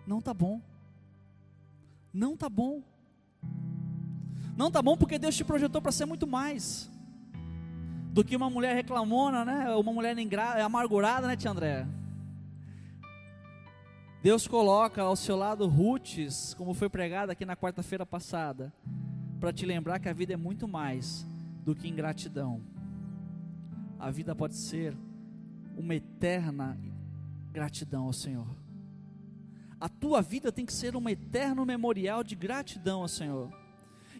Não 0.04 0.20
tá 0.20 0.34
bom. 0.34 0.60
Não 2.12 2.36
tá 2.36 2.48
bom. 2.48 2.82
Não 4.56 4.72
tá 4.72 4.82
bom 4.82 4.96
porque 4.96 5.20
Deus 5.20 5.36
te 5.36 5.44
projetou 5.44 5.80
para 5.80 5.92
ser 5.92 6.04
muito 6.04 6.26
mais 6.26 6.92
do 8.14 8.22
que 8.22 8.36
uma 8.36 8.48
mulher 8.48 8.76
reclamona, 8.76 9.44
né? 9.44 9.74
Uma 9.74 9.92
mulher 9.92 10.16
amargurada, 10.64 11.26
né, 11.26 11.34
tia 11.36 11.50
André? 11.50 11.84
Deus 14.22 14.46
coloca 14.46 15.02
ao 15.02 15.16
seu 15.16 15.34
lado 15.34 15.66
Rutes, 15.66 16.54
como 16.54 16.72
foi 16.74 16.88
pregado 16.88 17.32
aqui 17.32 17.44
na 17.44 17.56
quarta-feira 17.56 18.06
passada, 18.06 18.72
para 19.40 19.52
te 19.52 19.66
lembrar 19.66 19.98
que 19.98 20.08
a 20.08 20.12
vida 20.12 20.32
é 20.32 20.36
muito 20.36 20.68
mais 20.68 21.26
do 21.64 21.74
que 21.74 21.88
ingratidão. 21.88 22.62
A 23.98 24.12
vida 24.12 24.32
pode 24.32 24.54
ser 24.54 24.96
uma 25.76 25.96
eterna 25.96 26.78
gratidão 27.50 28.04
ao 28.04 28.12
Senhor. 28.12 28.46
A 29.80 29.88
tua 29.88 30.22
vida 30.22 30.52
tem 30.52 30.64
que 30.64 30.72
ser 30.72 30.94
um 30.94 31.08
eterno 31.08 31.66
memorial 31.66 32.22
de 32.22 32.36
gratidão 32.36 33.02
ao 33.02 33.08
Senhor. 33.08 33.52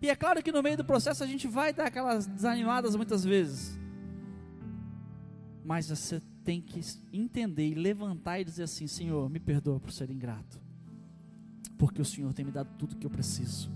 E 0.03 0.11
é 0.11 0.17
claro 0.17 0.43
que 0.43 0.51
no 0.51 0.65
meio 0.65 0.79
do 0.79 0.85
processo 0.85 1.23
a 1.23 1.27
gente 1.29 1.47
vai 1.47 1.73
dar 1.73 1.87
aquelas 1.87 2.27
desanimadas 2.27 2.97
muitas 2.97 3.25
vezes. 3.25 3.84
Mas 5.65 5.89
você 5.89 6.21
tem 6.45 6.61
que 6.61 6.81
entender 7.11 7.67
e 7.67 7.75
levantar 7.75 8.39
e 8.39 8.45
dizer 8.45 8.65
assim: 8.65 8.87
Senhor, 8.87 9.31
me 9.31 9.41
perdoa 9.41 9.81
por 9.81 9.91
ser 9.91 10.11
ingrato, 10.11 10.61
porque 11.79 12.03
o 12.03 12.05
Senhor 12.05 12.33
tem 12.35 12.45
me 12.45 12.53
dado 12.53 12.69
tudo 12.79 12.97
que 12.97 13.07
eu 13.07 13.11
preciso. 13.11 13.73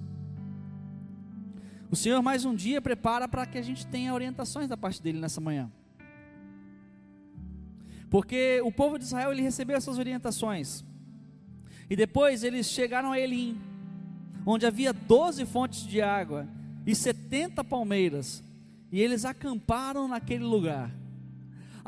O 1.91 1.97
Senhor 1.97 2.21
mais 2.23 2.45
um 2.45 2.55
dia 2.55 2.83
prepara 2.83 3.27
para 3.27 3.47
que 3.47 3.57
a 3.57 3.63
gente 3.63 3.87
tenha 3.87 4.13
orientações 4.13 4.69
da 4.69 4.77
parte 4.77 5.03
dele 5.03 5.19
nessa 5.19 5.41
manhã. 5.41 5.73
Porque 8.11 8.61
o 8.63 8.71
povo 8.71 8.99
de 8.99 9.05
Israel 9.05 9.33
ele 9.33 9.41
recebeu 9.41 9.77
essas 9.77 9.99
orientações. 9.99 10.85
E 11.89 11.97
depois 11.97 12.45
eles 12.45 12.67
chegaram 12.67 13.13
a 13.13 13.19
Elim, 13.19 13.59
onde 14.45 14.67
havia 14.67 14.93
12 14.93 15.47
fontes 15.47 15.87
de 15.87 16.03
água 16.03 16.47
e 16.87 16.95
70 16.95 17.65
palmeiras. 17.65 18.45
E 18.93 19.01
eles 19.01 19.25
acamparam 19.25 20.07
naquele 20.07 20.45
lugar 20.45 20.93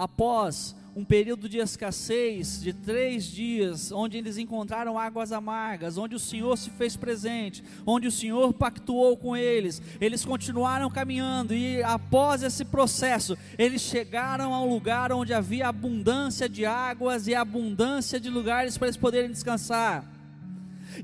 após 0.00 0.74
um 0.96 1.04
período 1.04 1.46
de 1.46 1.58
escassez 1.58 2.60
de 2.62 2.72
três 2.72 3.26
dias, 3.26 3.92
onde 3.92 4.16
eles 4.16 4.38
encontraram 4.38 4.98
águas 4.98 5.30
amargas, 5.30 5.98
onde 5.98 6.14
o 6.14 6.18
Senhor 6.18 6.56
se 6.56 6.70
fez 6.70 6.96
presente, 6.96 7.62
onde 7.86 8.08
o 8.08 8.10
Senhor 8.10 8.52
pactuou 8.54 9.14
com 9.14 9.36
eles, 9.36 9.80
eles 10.00 10.24
continuaram 10.24 10.90
caminhando 10.90 11.54
e 11.54 11.82
após 11.82 12.42
esse 12.42 12.64
processo, 12.64 13.36
eles 13.58 13.82
chegaram 13.82 14.54
a 14.54 14.62
um 14.62 14.70
lugar 14.70 15.12
onde 15.12 15.34
havia 15.34 15.68
abundância 15.68 16.48
de 16.48 16.64
águas 16.64 17.26
e 17.26 17.34
abundância 17.34 18.18
de 18.18 18.30
lugares 18.30 18.78
para 18.78 18.88
eles 18.88 18.96
poderem 18.96 19.30
descansar. 19.30 20.04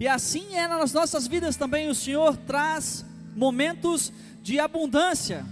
E 0.00 0.08
assim 0.08 0.54
é 0.54 0.66
nas 0.66 0.94
nossas 0.94 1.26
vidas 1.26 1.54
também, 1.54 1.90
o 1.90 1.94
Senhor 1.94 2.34
traz 2.38 3.04
momentos 3.36 4.10
de 4.42 4.58
abundância. 4.58 5.44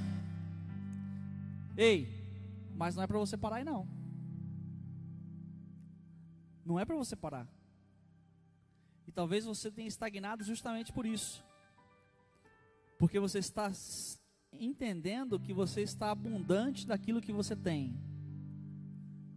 Ei, 1.77 2.14
mas 2.75 2.95
não 2.97 3.03
é 3.03 3.07
para 3.07 3.19
você 3.19 3.37
parar 3.37 3.57
aí 3.57 3.65
não. 3.65 3.89
Não 6.65 6.79
é 6.79 6.85
para 6.85 6.97
você 6.97 7.15
parar. 7.15 7.47
E 9.07 9.13
talvez 9.13 9.45
você 9.45 9.71
tenha 9.71 9.89
estagnado 9.89 10.43
justamente 10.43 10.93
por 10.93 11.07
isso. 11.07 11.45
Porque 12.99 13.21
você 13.21 13.39
está 13.39 13.71
entendendo 14.53 15.39
que 15.39 15.53
você 15.53 15.83
está 15.83 16.11
abundante 16.11 16.87
daquilo 16.87 17.21
que 17.21 17.33
você 17.33 17.55
tem. 17.55 17.95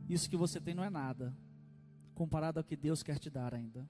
Isso 0.08 0.30
que 0.30 0.38
você 0.38 0.62
tem 0.62 0.74
não 0.74 0.84
é 0.84 0.90
nada, 0.90 1.36
comparado 2.16 2.60
ao 2.60 2.64
que 2.64 2.78
Deus 2.78 3.04
quer 3.04 3.20
te 3.20 3.30
dar 3.30 3.54
ainda. 3.54 3.86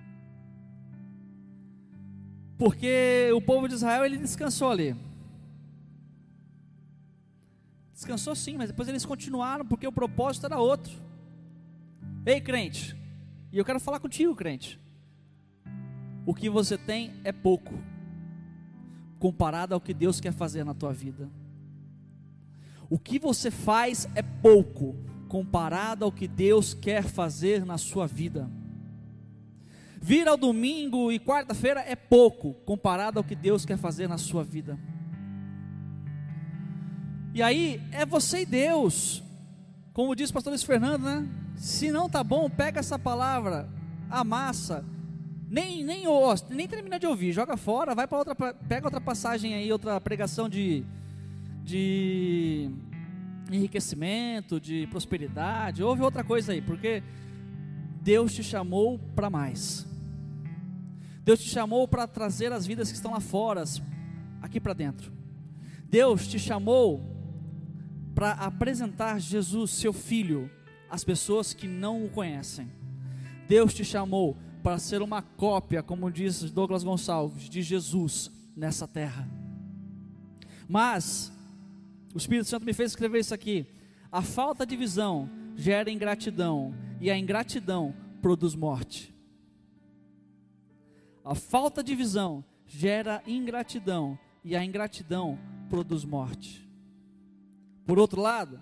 Porque 2.58 3.30
o 3.36 3.42
povo 3.42 3.68
de 3.68 3.76
Israel 3.76 4.04
ele 4.04 4.18
descansou 4.18 4.72
ali. 4.72 4.96
Descansou 7.98 8.36
sim, 8.36 8.58
mas 8.58 8.70
depois 8.70 8.88
eles 8.88 9.04
continuaram 9.04 9.66
porque 9.66 9.88
o 9.88 9.92
propósito 9.92 10.46
era 10.46 10.60
outro. 10.60 10.94
Ei, 12.24 12.40
crente, 12.40 12.96
e 13.52 13.58
eu 13.58 13.66
quero 13.66 13.80
falar 13.80 14.00
contigo, 14.00 14.36
crente. 14.36 14.80
O 16.24 16.32
que 16.32 16.48
você 16.48 16.78
tem 16.78 17.16
é 17.24 17.32
pouco, 17.32 17.74
comparado 19.18 19.74
ao 19.74 19.82
que 19.82 19.96
Deus 19.96 20.20
quer 20.20 20.32
fazer 20.32 20.64
na 20.64 20.76
tua 20.76 20.94
vida. 20.94 21.28
O 22.88 23.00
que 23.00 23.18
você 23.18 23.50
faz 23.50 24.08
é 24.14 24.22
pouco, 24.22 24.96
comparado 25.28 26.06
ao 26.06 26.12
que 26.12 26.28
Deus 26.28 26.76
quer 26.76 27.02
fazer 27.02 27.66
na 27.66 27.80
sua 27.80 28.06
vida. 28.06 28.48
Vir 30.00 30.28
ao 30.28 30.38
domingo 30.38 31.12
e 31.12 31.18
quarta-feira 31.18 31.80
é 31.80 31.96
pouco, 31.96 32.54
comparado 32.64 33.18
ao 33.18 33.24
que 33.24 33.36
Deus 33.36 33.66
quer 33.66 33.78
fazer 33.80 34.08
na 34.08 34.20
sua 34.20 34.44
vida. 34.44 34.78
E 37.38 37.42
aí 37.44 37.80
é 37.92 38.04
você 38.04 38.42
e 38.42 38.46
Deus. 38.48 39.22
Como 39.94 40.16
diz 40.16 40.32
o 40.32 40.34
pastor 40.34 40.50
Luiz 40.50 40.64
Fernando, 40.64 41.04
né? 41.04 41.28
Se 41.56 41.92
não 41.92 42.10
tá 42.10 42.24
bom, 42.24 42.50
pega 42.50 42.80
essa 42.80 42.98
palavra, 42.98 43.70
amassa, 44.10 44.84
nem 45.48 45.84
nem 45.84 46.06
nem 46.50 46.68
termina 46.68 46.98
de 46.98 47.06
ouvir, 47.06 47.32
joga 47.32 47.56
fora, 47.56 47.94
vai 47.94 48.08
para 48.08 48.18
outra, 48.18 48.34
pega 48.36 48.88
outra 48.88 49.00
passagem 49.00 49.54
aí, 49.54 49.72
outra 49.72 50.02
pregação 50.02 50.50
de 50.50 50.84
de 51.64 52.72
enriquecimento, 53.52 54.60
de 54.60 54.88
prosperidade, 54.88 55.84
ouve 55.84 56.02
outra 56.02 56.24
coisa 56.24 56.54
aí, 56.54 56.62
porque 56.62 57.04
Deus 58.02 58.34
te 58.34 58.42
chamou 58.42 58.98
para 59.16 59.30
mais. 59.30 59.86
Deus 61.24 61.40
te 61.40 61.50
chamou 61.50 61.88
para 61.88 62.08
trazer 62.08 62.52
as 62.52 62.66
vidas 62.66 62.90
que 62.90 62.96
estão 62.96 63.12
lá 63.12 63.20
fora, 63.20 63.64
aqui 64.42 64.60
para 64.60 64.74
dentro. 64.74 65.12
Deus 65.88 66.28
te 66.28 66.40
chamou 66.40 67.16
para 68.18 68.32
apresentar 68.32 69.20
Jesus, 69.22 69.70
seu 69.70 69.94
filho, 69.94 70.50
às 70.90 71.04
pessoas 71.04 71.54
que 71.54 71.68
não 71.68 72.04
o 72.04 72.10
conhecem. 72.10 72.68
Deus 73.48 73.76
te 73.76 73.86
chamou 73.86 74.36
para 74.64 74.80
ser 74.80 75.04
uma 75.04 75.22
cópia, 75.22 75.84
como 75.84 76.10
diz 76.10 76.50
Douglas 76.50 76.84
Gonçalves, 76.84 77.48
de 77.48 77.62
Jesus 77.62 78.32
nessa 78.56 78.88
terra. 78.88 79.30
Mas 80.68 81.32
o 82.12 82.18
Espírito 82.18 82.50
Santo 82.50 82.66
me 82.66 82.74
fez 82.74 82.90
escrever 82.90 83.20
isso 83.20 83.36
aqui. 83.36 83.68
A 84.12 84.24
falta 84.24 84.66
de 84.66 84.76
visão 84.76 85.30
gera 85.56 85.92
ingratidão, 85.92 86.74
e 87.00 87.12
a 87.12 87.18
ingratidão 87.20 87.94
produz 88.20 88.56
morte. 88.56 89.14
A 91.24 91.36
falta 91.36 91.84
de 91.84 91.94
visão 91.94 92.44
gera 92.66 93.22
ingratidão, 93.28 94.18
e 94.44 94.56
a 94.56 94.66
ingratidão 94.66 95.38
produz 95.70 96.04
morte. 96.04 96.67
Por 97.88 97.98
outro 97.98 98.22
lado, 98.22 98.62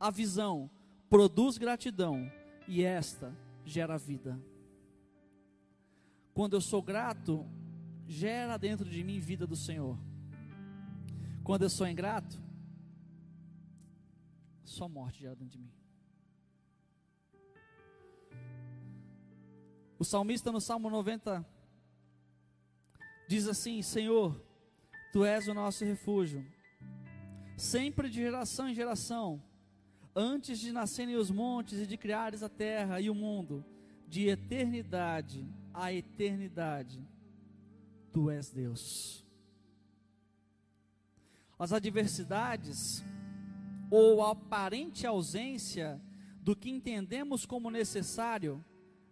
a 0.00 0.10
visão 0.10 0.68
produz 1.08 1.56
gratidão 1.56 2.28
e 2.66 2.82
esta 2.82 3.32
gera 3.64 3.96
vida. 3.96 4.36
Quando 6.34 6.54
eu 6.54 6.60
sou 6.60 6.82
grato, 6.82 7.46
gera 8.08 8.58
dentro 8.58 8.90
de 8.90 9.04
mim 9.04 9.20
vida 9.20 9.46
do 9.46 9.54
Senhor. 9.54 9.96
Quando 11.44 11.62
eu 11.62 11.70
sou 11.70 11.86
ingrato, 11.86 12.42
só 14.64 14.88
morte 14.88 15.20
gera 15.20 15.36
dentro 15.36 15.56
de 15.56 15.58
mim. 15.58 15.72
O 20.00 20.04
salmista 20.04 20.50
no 20.50 20.60
Salmo 20.60 20.90
90 20.90 21.46
diz 23.28 23.46
assim: 23.46 23.82
Senhor, 23.82 24.44
tu 25.12 25.24
és 25.24 25.46
o 25.46 25.54
nosso 25.54 25.84
refúgio 25.84 26.44
sempre 27.58 28.08
de 28.08 28.16
geração 28.16 28.68
em 28.68 28.74
geração, 28.74 29.42
antes 30.14 30.58
de 30.58 30.72
nascerem 30.72 31.16
os 31.16 31.30
montes 31.30 31.80
e 31.80 31.86
de 31.86 31.96
criares 31.96 32.42
a 32.42 32.48
terra 32.48 33.00
e 33.00 33.10
o 33.10 33.14
mundo, 33.14 33.64
de 34.06 34.28
eternidade 34.28 35.46
a 35.74 35.92
eternidade, 35.92 37.06
tu 38.12 38.30
és 38.30 38.50
Deus. 38.50 39.24
As 41.58 41.72
adversidades 41.72 43.04
ou 43.90 44.22
a 44.22 44.32
aparente 44.32 45.06
ausência 45.06 46.00
do 46.40 46.56
que 46.56 46.70
entendemos 46.70 47.44
como 47.44 47.70
necessário 47.70 48.64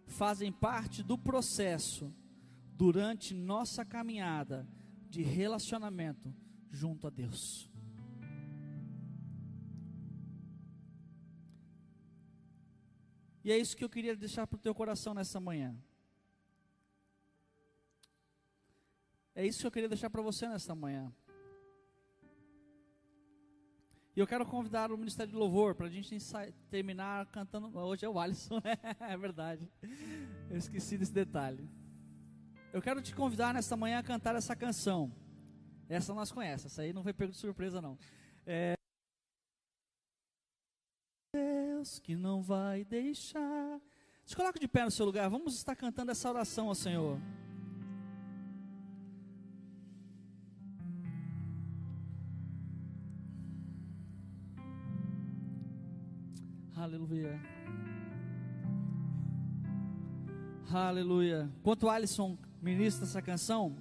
fazem 0.05 0.51
parte 0.51 1.03
do 1.03 1.17
processo 1.17 2.13
durante 2.73 3.33
nossa 3.33 3.83
caminhada 3.83 4.67
de 5.09 5.21
relacionamento 5.21 6.33
junto 6.71 7.07
a 7.07 7.09
Deus. 7.09 7.66
E 13.47 13.51
é 13.53 13.57
isso 13.57 13.77
que 13.77 13.83
eu 13.85 13.89
queria 13.89 14.13
deixar 14.13 14.45
para 14.45 14.57
o 14.57 14.59
teu 14.59 14.75
coração 14.75 15.13
nessa 15.13 15.39
manhã. 15.39 15.73
É 19.33 19.47
isso 19.47 19.61
que 19.61 19.67
eu 19.67 19.71
queria 19.71 19.87
deixar 19.87 20.09
para 20.09 20.21
você 20.21 20.49
nessa 20.49 20.75
manhã. 20.75 21.09
E 24.13 24.19
eu 24.19 24.27
quero 24.27 24.45
convidar 24.45 24.91
o 24.91 24.97
Ministério 24.97 25.31
de 25.31 25.37
Louvor 25.37 25.75
para 25.75 25.87
a 25.87 25.89
gente 25.89 26.13
terminar 26.69 27.25
cantando. 27.27 27.71
Hoje 27.79 28.05
é 28.05 28.09
o 28.09 28.19
Alisson, 28.19 28.55
né? 28.61 28.75
É 28.99 29.15
verdade. 29.15 29.65
Eu 30.49 30.57
esqueci 30.57 30.97
desse 30.97 31.13
detalhe. 31.13 31.69
Eu 32.73 32.81
quero 32.81 33.01
te 33.01 33.15
convidar 33.15 33.53
nesta 33.53 33.77
manhã 33.77 33.99
a 33.99 34.03
cantar 34.03 34.35
essa 34.35 34.57
canção. 34.57 35.09
Essa 35.87 36.13
nós 36.13 36.33
conhecemos, 36.33 36.73
essa 36.73 36.81
aí 36.81 36.91
não 36.91 37.01
foi 37.01 37.13
pego 37.13 37.31
de 37.31 37.37
surpresa, 37.37 37.81
não. 37.81 37.97
É... 38.45 38.76
Deus 41.87 41.99
que 41.99 42.15
não 42.15 42.41
vai 42.41 42.83
deixar. 42.83 43.79
Se 44.25 44.35
coloque 44.35 44.59
de 44.59 44.67
pé 44.67 44.83
no 44.83 44.91
seu 44.91 45.05
lugar, 45.05 45.29
vamos 45.29 45.55
estar 45.55 45.73
cantando 45.73 46.11
essa 46.11 46.29
oração 46.29 46.67
ao 46.67 46.75
Senhor. 46.75 47.17
Aleluia. 56.75 57.39
Aleluia. 60.69 61.49
Enquanto 61.59 61.89
Alisson 61.89 62.37
ministra 62.61 63.05
essa 63.05 63.21
canção 63.21 63.77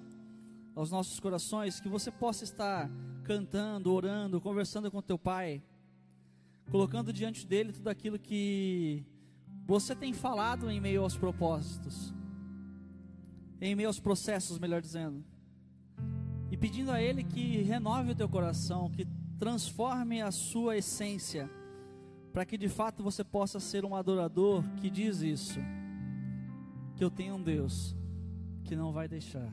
aos 0.76 0.92
nossos 0.92 1.18
corações, 1.18 1.80
que 1.80 1.88
você 1.88 2.11
possa 2.12 2.44
estar 2.44 2.88
cantando, 3.24 3.92
orando, 3.92 4.40
conversando 4.40 4.90
com 4.92 5.02
teu 5.02 5.18
pai, 5.18 5.61
colocando 6.70 7.12
diante 7.12 7.46
dele 7.46 7.72
tudo 7.72 7.88
aquilo 7.88 8.18
que 8.18 9.04
você 9.64 9.94
tem 9.94 10.12
falado 10.12 10.70
em 10.70 10.80
meio 10.80 11.02
aos 11.02 11.16
propósitos, 11.16 12.14
em 13.60 13.74
meio 13.74 13.88
aos 13.88 13.98
processos, 13.98 14.58
melhor 14.58 14.80
dizendo, 14.80 15.24
e 16.50 16.56
pedindo 16.56 16.90
a 16.90 17.00
ele 17.00 17.24
que 17.24 17.62
renove 17.62 18.12
o 18.12 18.14
teu 18.14 18.28
coração, 18.28 18.90
que 18.90 19.06
transforme 19.38 20.22
a 20.22 20.30
sua 20.30 20.76
essência 20.76 21.50
para 22.32 22.44
que 22.44 22.58
de 22.58 22.68
fato 22.68 23.02
você 23.02 23.24
possa 23.24 23.58
ser 23.58 23.84
um 23.84 23.96
adorador 23.96 24.62
que 24.76 24.90
diz 24.90 25.22
isso: 25.22 25.58
que 26.94 27.02
eu 27.02 27.10
tenho 27.10 27.36
um 27.36 27.42
Deus 27.42 27.96
que 28.62 28.76
não 28.76 28.92
vai 28.92 29.08
deixar. 29.08 29.50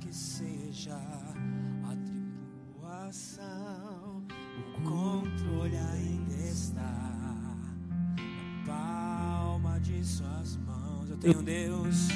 Que 0.00 0.14
seja 0.14 0.98
o 4.58 4.62
controle 4.82 5.76
ainda 5.76 6.34
está 6.50 6.90
na 8.16 8.66
palma 8.66 9.78
de 9.80 10.04
suas 10.04 10.58
mãos. 10.66 11.10
Eu 11.10 11.16
tenho 11.18 11.42
Deus, 11.42 12.08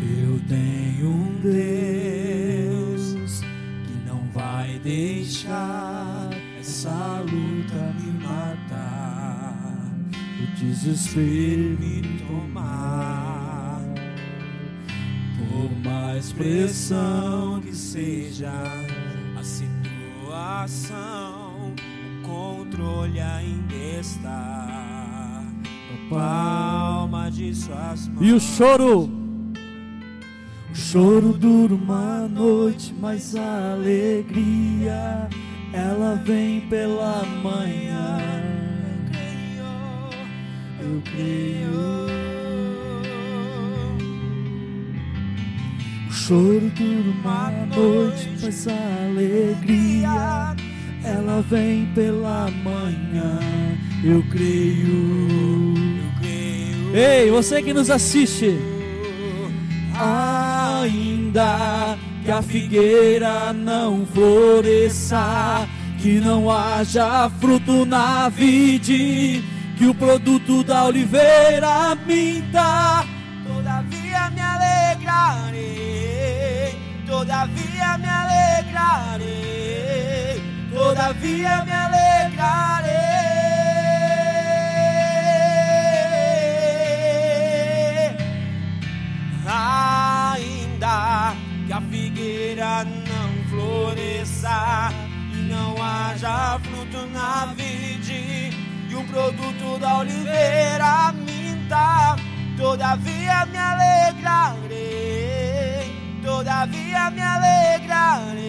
eu 0.00 0.40
tenho 0.48 1.08
um 1.08 1.40
Deus 1.40 3.40
que 3.40 4.06
não 4.06 4.28
vai 4.32 4.78
deixar 4.80 6.30
essa 6.58 7.20
luta 7.20 7.94
me 8.00 8.10
matar, 8.22 9.92
o 10.42 10.46
desespero 10.56 11.78
me 11.80 12.02
tomar. 12.26 13.23
Mais 16.24 16.32
pressão 16.32 17.60
que 17.60 17.74
seja 17.74 18.50
situação, 19.42 20.94
o 22.22 22.26
controle 22.26 23.20
ainda 23.20 23.74
está 24.00 25.42
na 25.44 26.08
palma 26.08 27.30
de 27.30 27.54
suas 27.54 28.08
mãos. 28.08 28.26
E 28.26 28.32
o 28.32 28.40
choro? 28.40 29.10
O 30.70 30.74
choro 30.74 31.34
dura 31.34 31.74
uma 31.74 32.26
noite, 32.26 32.94
mas 32.98 33.36
a 33.36 33.72
alegria 33.74 35.28
ela 35.74 36.14
vem 36.24 36.62
pela 36.68 37.22
manhã. 37.42 38.18
Eu 40.80 40.80
creio, 40.80 40.94
eu 40.94 41.02
creio. 41.02 42.23
Choro 46.26 46.70
dura 46.74 47.10
uma 47.22 47.50
noite, 47.76 48.30
mas 48.42 48.66
a 48.66 48.72
alegria 49.10 50.56
ela 51.04 51.42
vem 51.50 51.84
pela 51.94 52.50
manhã. 52.62 53.38
Eu 54.02 54.24
creio, 54.30 55.74
eu 55.98 56.10
creio. 56.20 56.96
Ei, 56.96 57.30
você 57.30 57.62
que 57.62 57.74
nos 57.74 57.90
assiste, 57.90 58.58
ainda 60.00 61.98
que 62.24 62.30
a 62.30 62.40
figueira 62.40 63.52
não 63.52 64.06
floresça, 64.06 65.68
que 65.98 66.20
não 66.20 66.50
haja 66.50 67.28
fruto 67.38 67.84
na 67.84 68.30
vide, 68.30 69.44
que 69.76 69.86
o 69.86 69.94
produto 69.94 70.64
da 70.64 70.86
oliveira 70.86 71.94
minta, 72.06 73.04
todavia 77.24 77.96
me 77.96 78.06
alegrarei, 78.06 79.22
todavia 80.70 81.64
me 81.64 81.72
alegrarei. 81.72 82.94
Ainda 89.46 91.34
que 91.66 91.72
a 91.72 91.80
figueira 91.80 92.84
não 92.84 93.30
floresça 93.48 94.90
e 95.32 95.36
não 95.48 95.82
haja 95.82 96.60
fruto 96.62 97.06
na 97.06 97.46
vide 97.56 98.50
e 98.90 98.94
o 98.94 99.02
produto 99.04 99.78
da 99.80 99.98
oliveira 100.00 101.12
minta, 101.12 102.16
todavia 102.58 103.46
me 103.46 103.56
alegrarei 103.56 105.23
todavia 106.54 107.10
me 107.10 107.20
alegrarei, 107.20 108.44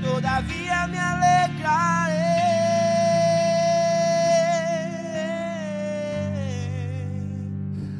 todavia 0.00 0.86
me 0.86 0.96
alegrarei. 0.96 2.12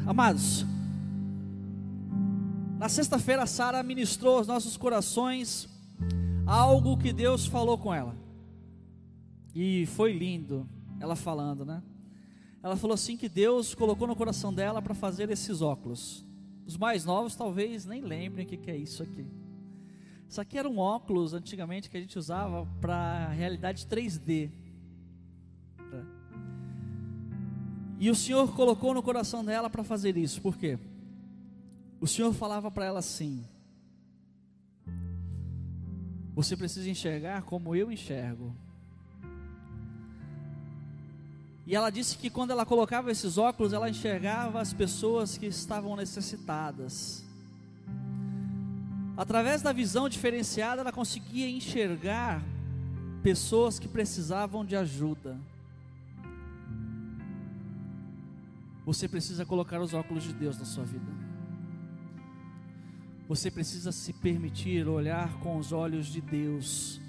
Amados, 0.07 0.65
na 2.79 2.87
sexta-feira 2.87 3.45
Sara 3.45 3.83
ministrou 3.83 4.37
aos 4.37 4.47
nossos 4.47 4.77
corações 4.77 5.67
algo 6.45 6.97
que 6.97 7.11
Deus 7.11 7.45
falou 7.45 7.77
com 7.77 7.93
ela. 7.93 8.15
E 9.53 9.85
foi 9.87 10.13
lindo 10.13 10.65
ela 11.01 11.17
falando, 11.17 11.65
né? 11.65 11.83
Ela 12.63 12.77
falou 12.77 12.93
assim 12.93 13.17
que 13.17 13.27
Deus 13.27 13.75
colocou 13.75 14.07
no 14.07 14.15
coração 14.15 14.53
dela 14.53 14.81
para 14.81 14.93
fazer 14.93 15.29
esses 15.29 15.61
óculos. 15.61 16.25
Os 16.65 16.77
mais 16.77 17.05
novos 17.05 17.35
talvez 17.35 17.85
nem 17.85 18.01
lembrem 18.01 18.45
o 18.45 18.49
que, 18.49 18.57
que 18.57 18.71
é 18.71 18.77
isso 18.77 19.03
aqui. 19.03 19.25
Isso 20.27 20.41
aqui 20.41 20.57
era 20.57 20.69
um 20.69 20.79
óculos 20.79 21.33
antigamente 21.33 21.89
que 21.89 21.97
a 21.97 21.99
gente 21.99 22.17
usava 22.17 22.65
para 22.81 23.27
realidade 23.29 23.85
3D. 23.85 24.49
Tá? 25.77 26.05
E 27.99 28.09
o 28.09 28.15
Senhor 28.15 28.53
colocou 28.55 28.93
no 28.93 29.03
coração 29.03 29.45
dela 29.45 29.69
para 29.69 29.83
fazer 29.83 30.17
isso, 30.17 30.41
por 30.41 30.57
quê? 30.57 30.79
O 32.01 32.07
Senhor 32.07 32.33
falava 32.33 32.71
para 32.71 32.85
ela 32.85 32.99
assim: 32.99 33.45
Você 36.33 36.57
precisa 36.57 36.89
enxergar 36.89 37.43
como 37.43 37.75
eu 37.75 37.91
enxergo. 37.91 38.55
E 41.65 41.75
ela 41.75 41.89
disse 41.89 42.17
que 42.17 42.29
quando 42.29 42.51
ela 42.51 42.65
colocava 42.65 43.09
esses 43.09 43.37
óculos, 43.37 43.71
ela 43.71 43.89
enxergava 43.89 44.59
as 44.59 44.73
pessoas 44.73 45.37
que 45.37 45.45
estavam 45.45 45.95
necessitadas. 45.95 47.23
Através 49.15 49.61
da 49.61 49.71
visão 49.71 50.09
diferenciada, 50.09 50.81
ela 50.81 50.91
conseguia 50.91 51.49
enxergar 51.49 52.43
pessoas 53.21 53.79
que 53.79 53.87
precisavam 53.87 54.65
de 54.65 54.75
ajuda. 54.75 55.37
Você 58.85 59.07
precisa 59.07 59.45
colocar 59.45 59.79
os 59.79 59.93
óculos 59.93 60.23
de 60.23 60.33
Deus 60.33 60.57
na 60.57 60.65
sua 60.65 60.83
vida. 60.83 61.11
Você 63.29 63.49
precisa 63.49 63.93
se 63.93 64.11
permitir 64.11 64.85
olhar 64.87 65.39
com 65.39 65.57
os 65.57 65.71
olhos 65.71 66.07
de 66.07 66.19
Deus 66.19 66.99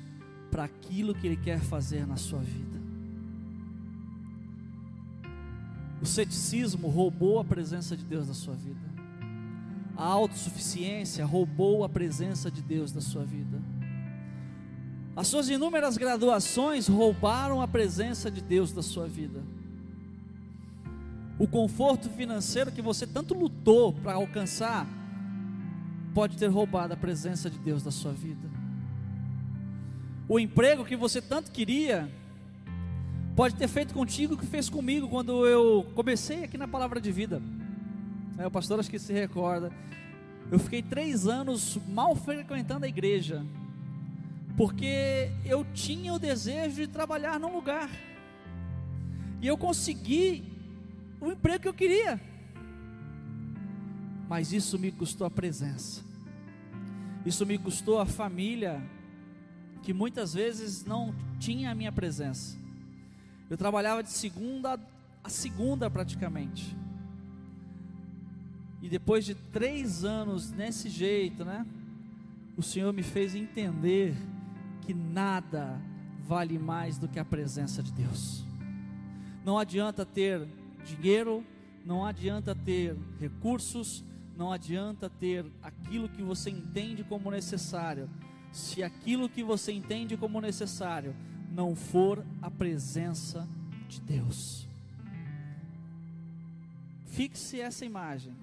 para 0.51 0.65
aquilo 0.65 1.13
que 1.13 1.27
Ele 1.27 1.37
quer 1.37 1.59
fazer 1.59 2.07
na 2.07 2.17
sua 2.17 2.39
vida. 2.39 2.84
O 6.05 6.07
ceticismo 6.07 6.89
roubou 6.89 7.41
a 7.41 7.45
presença 7.45 7.97
de 7.97 8.05
Deus 8.05 8.27
da 8.27 8.35
sua 8.35 8.55
vida. 8.55 8.79
A 9.97 10.05
autossuficiência 10.05 11.25
roubou 11.25 11.83
a 11.83 11.89
presença 11.89 12.51
de 12.51 12.61
Deus 12.61 12.93
da 12.93 13.01
sua 13.01 13.25
vida. 13.25 13.59
As 15.17 15.29
suas 15.29 15.49
inúmeras 15.49 15.97
graduações 15.97 16.89
roubaram 16.89 17.63
a 17.63 17.67
presença 17.67 18.31
de 18.31 18.43
Deus 18.43 18.71
da 18.71 18.83
sua 18.83 19.07
vida. 19.07 19.43
O 21.39 21.49
conforto 21.49 22.11
financeiro 22.11 22.71
que 22.71 22.83
você 22.83 23.07
tanto 23.07 23.33
lutou 23.33 23.95
para 23.95 24.13
alcançar 24.13 24.87
pode 26.13 26.37
ter 26.37 26.49
roubado 26.49 26.93
a 26.93 26.99
presença 26.99 27.49
de 27.49 27.59
Deus 27.59 27.83
da 27.83 27.91
sua 27.91 28.13
vida. 28.13 28.47
O 30.29 30.39
emprego 30.39 30.85
que 30.85 30.97
você 30.97 31.23
tanto 31.23 31.51
queria 31.51 32.13
pode 33.35 33.57
ter 33.57 33.67
feito 33.67 33.93
contigo 33.93 34.35
o 34.35 34.39
que 34.39 34.47
fez 34.47 34.69
comigo 34.69 35.09
quando 35.09 35.47
eu 35.47 35.87
comecei 35.95 36.45
aqui 36.45 36.57
na 36.57 36.69
Palavra 36.69 37.01
de 37.01 37.11
Vida. 37.11 37.43
É, 38.39 38.47
o 38.47 38.51
pastor 38.51 38.79
acho 38.79 38.91
que 38.91 38.99
se 38.99 39.13
recorda. 39.13 39.73
Eu 40.51 40.59
fiquei 40.59 40.83
três 40.83 41.27
anos 41.27 41.79
mal 41.89 42.15
frequentando 42.15 42.85
a 42.85 42.89
igreja, 42.89 43.45
porque 44.57 45.31
eu 45.45 45.67
tinha 45.75 46.13
o 46.13 46.19
desejo 46.19 46.77
de 46.77 46.87
trabalhar 46.87 47.41
num 47.41 47.53
lugar, 47.53 47.91
e 49.41 49.47
eu 49.47 49.57
consegui 49.57 50.45
o 51.21 51.33
emprego 51.33 51.63
que 51.63 51.69
eu 51.69 51.75
queria, 51.75 52.21
mas 54.29 54.53
isso 54.53 54.79
me 54.79 54.93
custou 54.93 55.27
a 55.27 55.31
presença, 55.31 56.03
isso 57.25 57.45
me 57.45 57.59
custou 57.59 57.99
a 57.99 58.07
família, 58.07 58.83
que 59.83 59.93
muitas 59.93 60.35
vezes 60.35 60.85
não 60.85 61.15
tinha 61.39 61.71
a 61.71 61.75
minha 61.75 61.91
presença. 61.91 62.64
Eu 63.49 63.57
trabalhava 63.57 64.03
de 64.03 64.11
segunda 64.11 64.79
a 65.25 65.29
segunda 65.31 65.91
praticamente. 65.91 66.77
E 68.83 68.89
depois 68.91 69.25
de 69.25 69.35
três 69.35 70.05
anos 70.05 70.53
nesse 70.53 70.91
jeito, 70.91 71.45
né? 71.45 71.67
O 72.57 72.63
Senhor 72.63 72.93
me 72.93 73.03
fez 73.03 73.35
entender 73.35 74.15
que 74.83 74.93
nada 74.93 75.81
vale 76.27 76.59
mais 76.59 76.99
do 76.99 77.09
que 77.09 77.19
a 77.19 77.25
presença 77.25 77.83
de 77.83 77.91
Deus. 77.93 78.45
Não 79.45 79.59
adianta 79.59 80.05
ter 80.05 80.47
dinheiro, 80.85 81.43
não 81.85 82.05
adianta 82.05 82.55
ter 82.55 82.95
recursos, 83.19 84.05
não 84.37 84.53
adianta 84.53 85.09
ter 85.09 85.47
aquilo 85.63 86.09
que 86.09 86.23
você 86.23 86.51
entende 86.51 87.03
como 87.03 87.31
necessário, 87.31 88.11
se 88.53 88.83
aquilo 88.83 89.29
que 89.29 89.43
você 89.43 89.73
entende 89.73 90.17
como 90.17 90.41
necessário 90.41 91.15
não 91.55 91.77
for 91.77 92.25
a 92.43 92.51
presença 92.51 93.49
de 93.89 94.01
Deus. 94.01 94.67
Fixe 97.07 97.61
essa 97.61 97.85
imagem, 97.85 98.35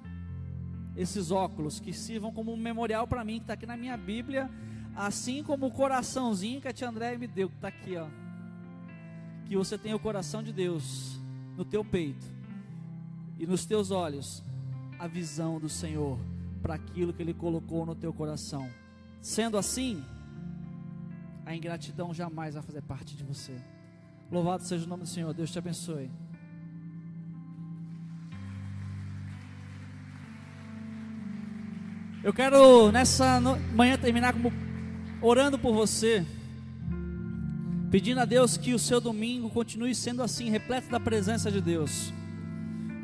esses 0.95 1.30
óculos 1.30 1.80
que 1.80 1.91
sirvam 1.91 2.32
como 2.32 2.53
um 2.53 2.57
memorial 2.57 3.05
para 3.05 3.26
mim, 3.26 3.36
que 3.36 3.43
está 3.43 3.53
aqui 3.53 3.66
na 3.66 3.76
minha 3.76 3.97
Bíblia, 3.97 4.49
assim 4.95 5.43
como 5.43 5.68
o 5.68 5.72
coraçãozinho 5.72 6.62
que 6.62 6.70
a 6.70 6.74
tia 6.74 6.88
André 6.88 7.18
me 7.18 7.28
deu, 7.28 7.49
que 7.49 7.55
está 7.55 7.68
aqui, 7.68 7.97
ó. 7.97 8.07
Que 9.45 9.57
você 9.57 9.78
tem 9.78 9.93
o 9.93 9.99
coração 9.99 10.41
de 10.41 10.53
Deus 10.53 11.20
no 11.57 11.66
teu 11.66 11.84
peito 11.84 12.26
e 13.38 13.45
nos 13.45 13.66
teus 13.66 13.91
olhos 13.91 14.41
a 14.97 15.07
visão 15.07 15.59
do 15.59 15.68
Senhor 15.68 16.18
para 16.62 16.76
aquilo 16.76 17.12
que 17.12 17.22
Ele 17.22 17.34
colocou 17.34 17.86
no 17.86 17.95
teu 17.95 18.14
coração. 18.14 18.70
Sendo 19.22 19.57
assim, 19.57 20.01
a 21.46 21.56
ingratidão 21.56 22.14
jamais 22.14 22.54
vai 22.54 22.64
fazer 22.64 22.82
parte 22.82 23.16
de 23.16 23.24
você. 23.24 23.54
Louvado 24.32 24.64
seja 24.64 24.86
o 24.86 24.88
nome 24.88 25.04
do 25.04 25.10
Senhor. 25.10 25.34
Deus 25.34 25.52
te 25.52 25.60
abençoe. 25.60 26.10
Eu 32.24 32.32
quero 32.32 32.92
nessa 32.92 33.39
manhã 33.74 33.98
terminar 33.98 34.34
como 34.34 34.54
orando 35.22 35.58
por 35.58 35.74
você, 35.74 36.26
pedindo 37.89 38.20
a 38.20 38.26
Deus 38.26 38.58
que 38.58 38.74
o 38.76 38.80
seu 38.80 39.02
domingo 39.02 39.50
continue 39.50 39.94
sendo 39.96 40.22
assim, 40.22 40.50
repleto 40.50 40.89
da 40.89 41.00
presença 41.00 41.52
de 41.52 41.60
Deus. 41.60 42.14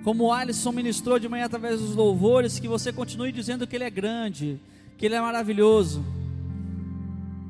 Como 0.03 0.25
o 0.25 0.31
Alisson 0.31 0.71
ministrou 0.71 1.17
de 1.17 1.27
manhã 1.27 1.45
através 1.45 1.81
dos 1.81 1.95
louvores, 1.95 2.59
que 2.59 2.67
você 2.67 2.93
continue 2.93 3.31
dizendo 3.31 3.65
que 3.65 3.75
Ele 3.75 3.83
é 3.83 3.89
grande, 3.89 4.59
que 4.97 5.05
Ele 5.05 5.15
é 5.15 5.19
maravilhoso, 5.19 6.05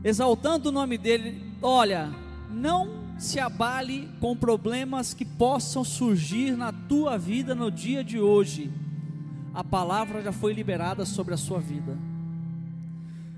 exaltando 0.07 0.69
o 0.69 0.71
nome 0.71 0.97
dEle. 0.97 1.41
Olha, 1.61 2.09
não 2.49 3.07
se 3.17 3.39
abale 3.39 4.09
com 4.21 4.35
problemas 4.37 5.13
que 5.13 5.25
possam 5.25 5.83
surgir 5.83 6.55
na 6.55 6.71
tua 6.71 7.17
vida 7.17 7.53
no 7.53 7.69
dia 7.69 8.03
de 8.03 8.19
hoje. 8.19 8.71
A 9.53 9.63
palavra 9.63 10.21
já 10.21 10.31
foi 10.31 10.53
liberada 10.53 11.03
sobre 11.03 11.33
a 11.33 11.37
sua 11.37 11.59
vida. 11.59 11.97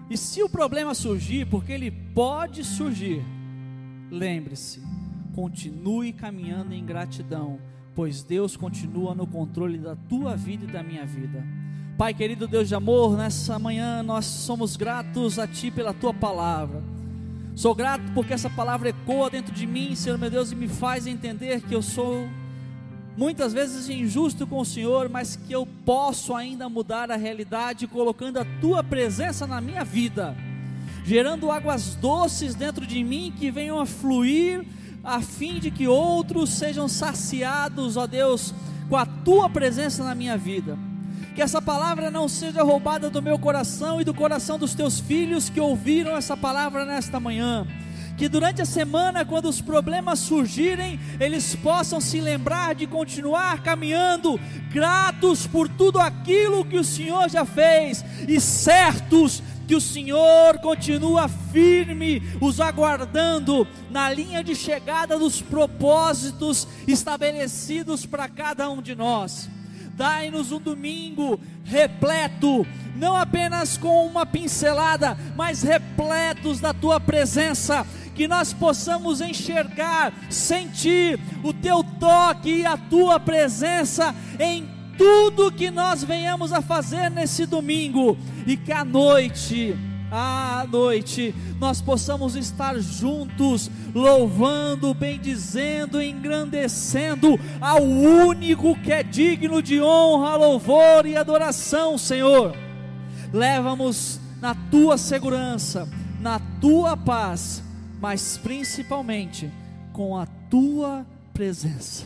E 0.09 0.17
se 0.17 0.43
o 0.43 0.49
problema 0.49 0.93
surgir, 0.93 1.47
porque 1.47 1.71
ele 1.71 1.89
pode 1.91 2.63
surgir, 2.63 3.23
lembre-se, 4.11 4.81
continue 5.33 6.11
caminhando 6.11 6.73
em 6.73 6.85
gratidão, 6.85 7.59
pois 7.95 8.23
Deus 8.23 8.57
continua 8.57 9.15
no 9.15 9.25
controle 9.25 9.77
da 9.77 9.95
tua 9.95 10.35
vida 10.35 10.65
e 10.65 10.71
da 10.71 10.83
minha 10.83 11.05
vida. 11.05 11.43
Pai 11.99 12.13
querido 12.13 12.47
Deus 12.47 12.69
de 12.69 12.75
amor, 12.75 13.17
nessa 13.17 13.59
manhã 13.59 14.01
nós 14.01 14.23
somos 14.23 14.77
gratos 14.77 15.37
a 15.37 15.45
Ti 15.45 15.69
pela 15.69 15.93
Tua 15.93 16.13
palavra. 16.13 16.81
Sou 17.57 17.75
grato 17.75 18.05
porque 18.13 18.33
essa 18.33 18.49
palavra 18.49 18.87
ecoa 18.87 19.29
dentro 19.29 19.53
de 19.53 19.67
mim, 19.67 19.93
Senhor 19.95 20.17
meu 20.17 20.29
Deus, 20.29 20.49
e 20.49 20.55
me 20.55 20.69
faz 20.69 21.05
entender 21.05 21.59
que 21.59 21.75
eu 21.75 21.81
sou 21.81 22.25
muitas 23.17 23.51
vezes 23.51 23.89
injusto 23.89 24.47
com 24.47 24.59
o 24.59 24.65
Senhor, 24.65 25.09
mas 25.09 25.35
que 25.35 25.51
eu 25.51 25.67
posso 25.85 26.33
ainda 26.33 26.69
mudar 26.69 27.11
a 27.11 27.17
realidade 27.17 27.85
colocando 27.85 28.37
a 28.37 28.45
tua 28.61 28.81
presença 28.81 29.45
na 29.45 29.59
minha 29.59 29.83
vida, 29.83 30.37
gerando 31.03 31.51
águas 31.51 31.95
doces 31.95 32.55
dentro 32.55 32.87
de 32.87 33.03
mim 33.03 33.33
que 33.37 33.51
venham 33.51 33.77
a 33.77 33.85
fluir 33.85 34.65
a 35.03 35.19
fim 35.19 35.59
de 35.59 35.69
que 35.69 35.85
outros 35.85 36.51
sejam 36.51 36.87
saciados, 36.87 37.97
ó 37.97 38.07
Deus, 38.07 38.53
com 38.87 38.95
a 38.95 39.05
tua 39.05 39.49
presença 39.49 40.01
na 40.01 40.15
minha 40.15 40.37
vida. 40.37 40.87
Que 41.39 41.43
essa 41.43 41.61
palavra 41.61 42.11
não 42.11 42.27
seja 42.27 42.61
roubada 42.63 43.09
do 43.09 43.21
meu 43.21 43.39
coração 43.39 44.01
e 44.01 44.03
do 44.03 44.13
coração 44.13 44.59
dos 44.59 44.73
teus 44.73 44.99
filhos 44.99 45.49
que 45.49 45.57
ouviram 45.57 46.17
essa 46.17 46.35
palavra 46.35 46.83
nesta 46.83 47.17
manhã. 47.17 47.65
Que 48.17 48.27
durante 48.27 48.61
a 48.61 48.65
semana, 48.65 49.23
quando 49.23 49.47
os 49.47 49.61
problemas 49.61 50.19
surgirem, 50.19 50.99
eles 51.17 51.55
possam 51.55 52.01
se 52.01 52.19
lembrar 52.19 52.75
de 52.75 52.85
continuar 52.85 53.63
caminhando, 53.63 54.37
gratos 54.69 55.47
por 55.47 55.69
tudo 55.69 55.97
aquilo 55.97 56.65
que 56.65 56.77
o 56.77 56.83
Senhor 56.83 57.29
já 57.29 57.45
fez 57.45 58.03
e 58.27 58.41
certos 58.41 59.41
que 59.65 59.75
o 59.75 59.79
Senhor 59.79 60.57
continua 60.57 61.29
firme, 61.29 62.21
os 62.41 62.59
aguardando 62.59 63.65
na 63.89 64.11
linha 64.11 64.43
de 64.43 64.53
chegada 64.53 65.17
dos 65.17 65.41
propósitos 65.41 66.67
estabelecidos 66.85 68.05
para 68.05 68.27
cada 68.27 68.69
um 68.69 68.81
de 68.81 68.93
nós 68.93 69.49
dai-nos 69.99 70.53
um 70.53 70.61
domingo 70.61 71.37
repleto, 71.65 72.65
não 72.95 73.17
apenas 73.17 73.77
com 73.77 74.07
uma 74.07 74.25
pincelada, 74.25 75.17
mas 75.35 75.61
repletos 75.61 76.61
da 76.61 76.73
tua 76.73 77.01
presença, 77.01 77.85
que 78.15 78.25
nós 78.25 78.53
possamos 78.53 79.19
enxergar, 79.19 80.13
sentir 80.29 81.19
o 81.43 81.51
teu 81.51 81.83
toque 81.83 82.59
e 82.59 82.65
a 82.65 82.77
tua 82.77 83.19
presença 83.19 84.15
em 84.39 84.69
tudo 84.97 85.51
que 85.51 85.69
nós 85.69 86.01
venhamos 86.01 86.53
a 86.53 86.61
fazer 86.61 87.11
nesse 87.11 87.45
domingo, 87.45 88.17
e 88.47 88.55
que 88.55 88.71
à 88.71 88.85
noite, 88.85 89.75
à 90.11 90.65
noite, 90.69 91.33
nós 91.59 91.81
possamos 91.81 92.35
estar 92.35 92.79
juntos, 92.79 93.69
louvando, 93.93 94.93
bendizendo, 94.93 96.01
engrandecendo 96.01 97.39
ao 97.61 97.83
único 97.83 98.75
que 98.81 98.91
é 98.91 99.03
digno 99.03 99.61
de 99.61 99.81
honra, 99.81 100.35
louvor 100.35 101.05
e 101.05 101.15
adoração, 101.15 101.97
Senhor. 101.97 102.55
Leva-nos 103.31 104.19
na 104.41 104.55
tua 104.55 104.97
segurança, 104.97 105.87
na 106.19 106.39
tua 106.59 106.97
paz, 106.97 107.63
mas 108.01 108.37
principalmente 108.37 109.51
com 109.93 110.17
a 110.17 110.25
tua 110.49 111.05
presença. 111.33 112.05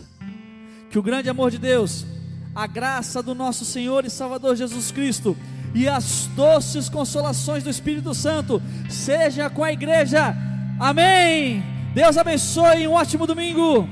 Que 0.89 0.99
o 0.99 1.03
grande 1.03 1.29
amor 1.29 1.49
de 1.49 1.57
Deus, 1.57 2.05
a 2.53 2.67
graça 2.67 3.23
do 3.23 3.33
nosso 3.33 3.65
Senhor 3.65 4.05
e 4.05 4.09
Salvador 4.09 4.55
Jesus 4.55 4.91
Cristo, 4.91 5.35
e 5.73 5.87
as 5.87 6.27
doces 6.35 6.89
consolações 6.89 7.63
do 7.63 7.69
Espírito 7.69 8.13
Santo 8.13 8.61
seja 8.89 9.49
com 9.49 9.63
a 9.63 9.71
igreja. 9.71 10.35
Amém. 10.79 11.63
Deus 11.93 12.17
abençoe, 12.17 12.87
um 12.87 12.93
ótimo 12.93 13.27
domingo. 13.27 13.87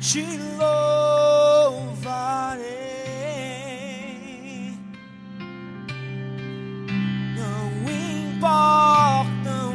Te 0.00 0.24
louvarei. 0.58 2.64
Não 7.36 7.70
importam 8.30 9.74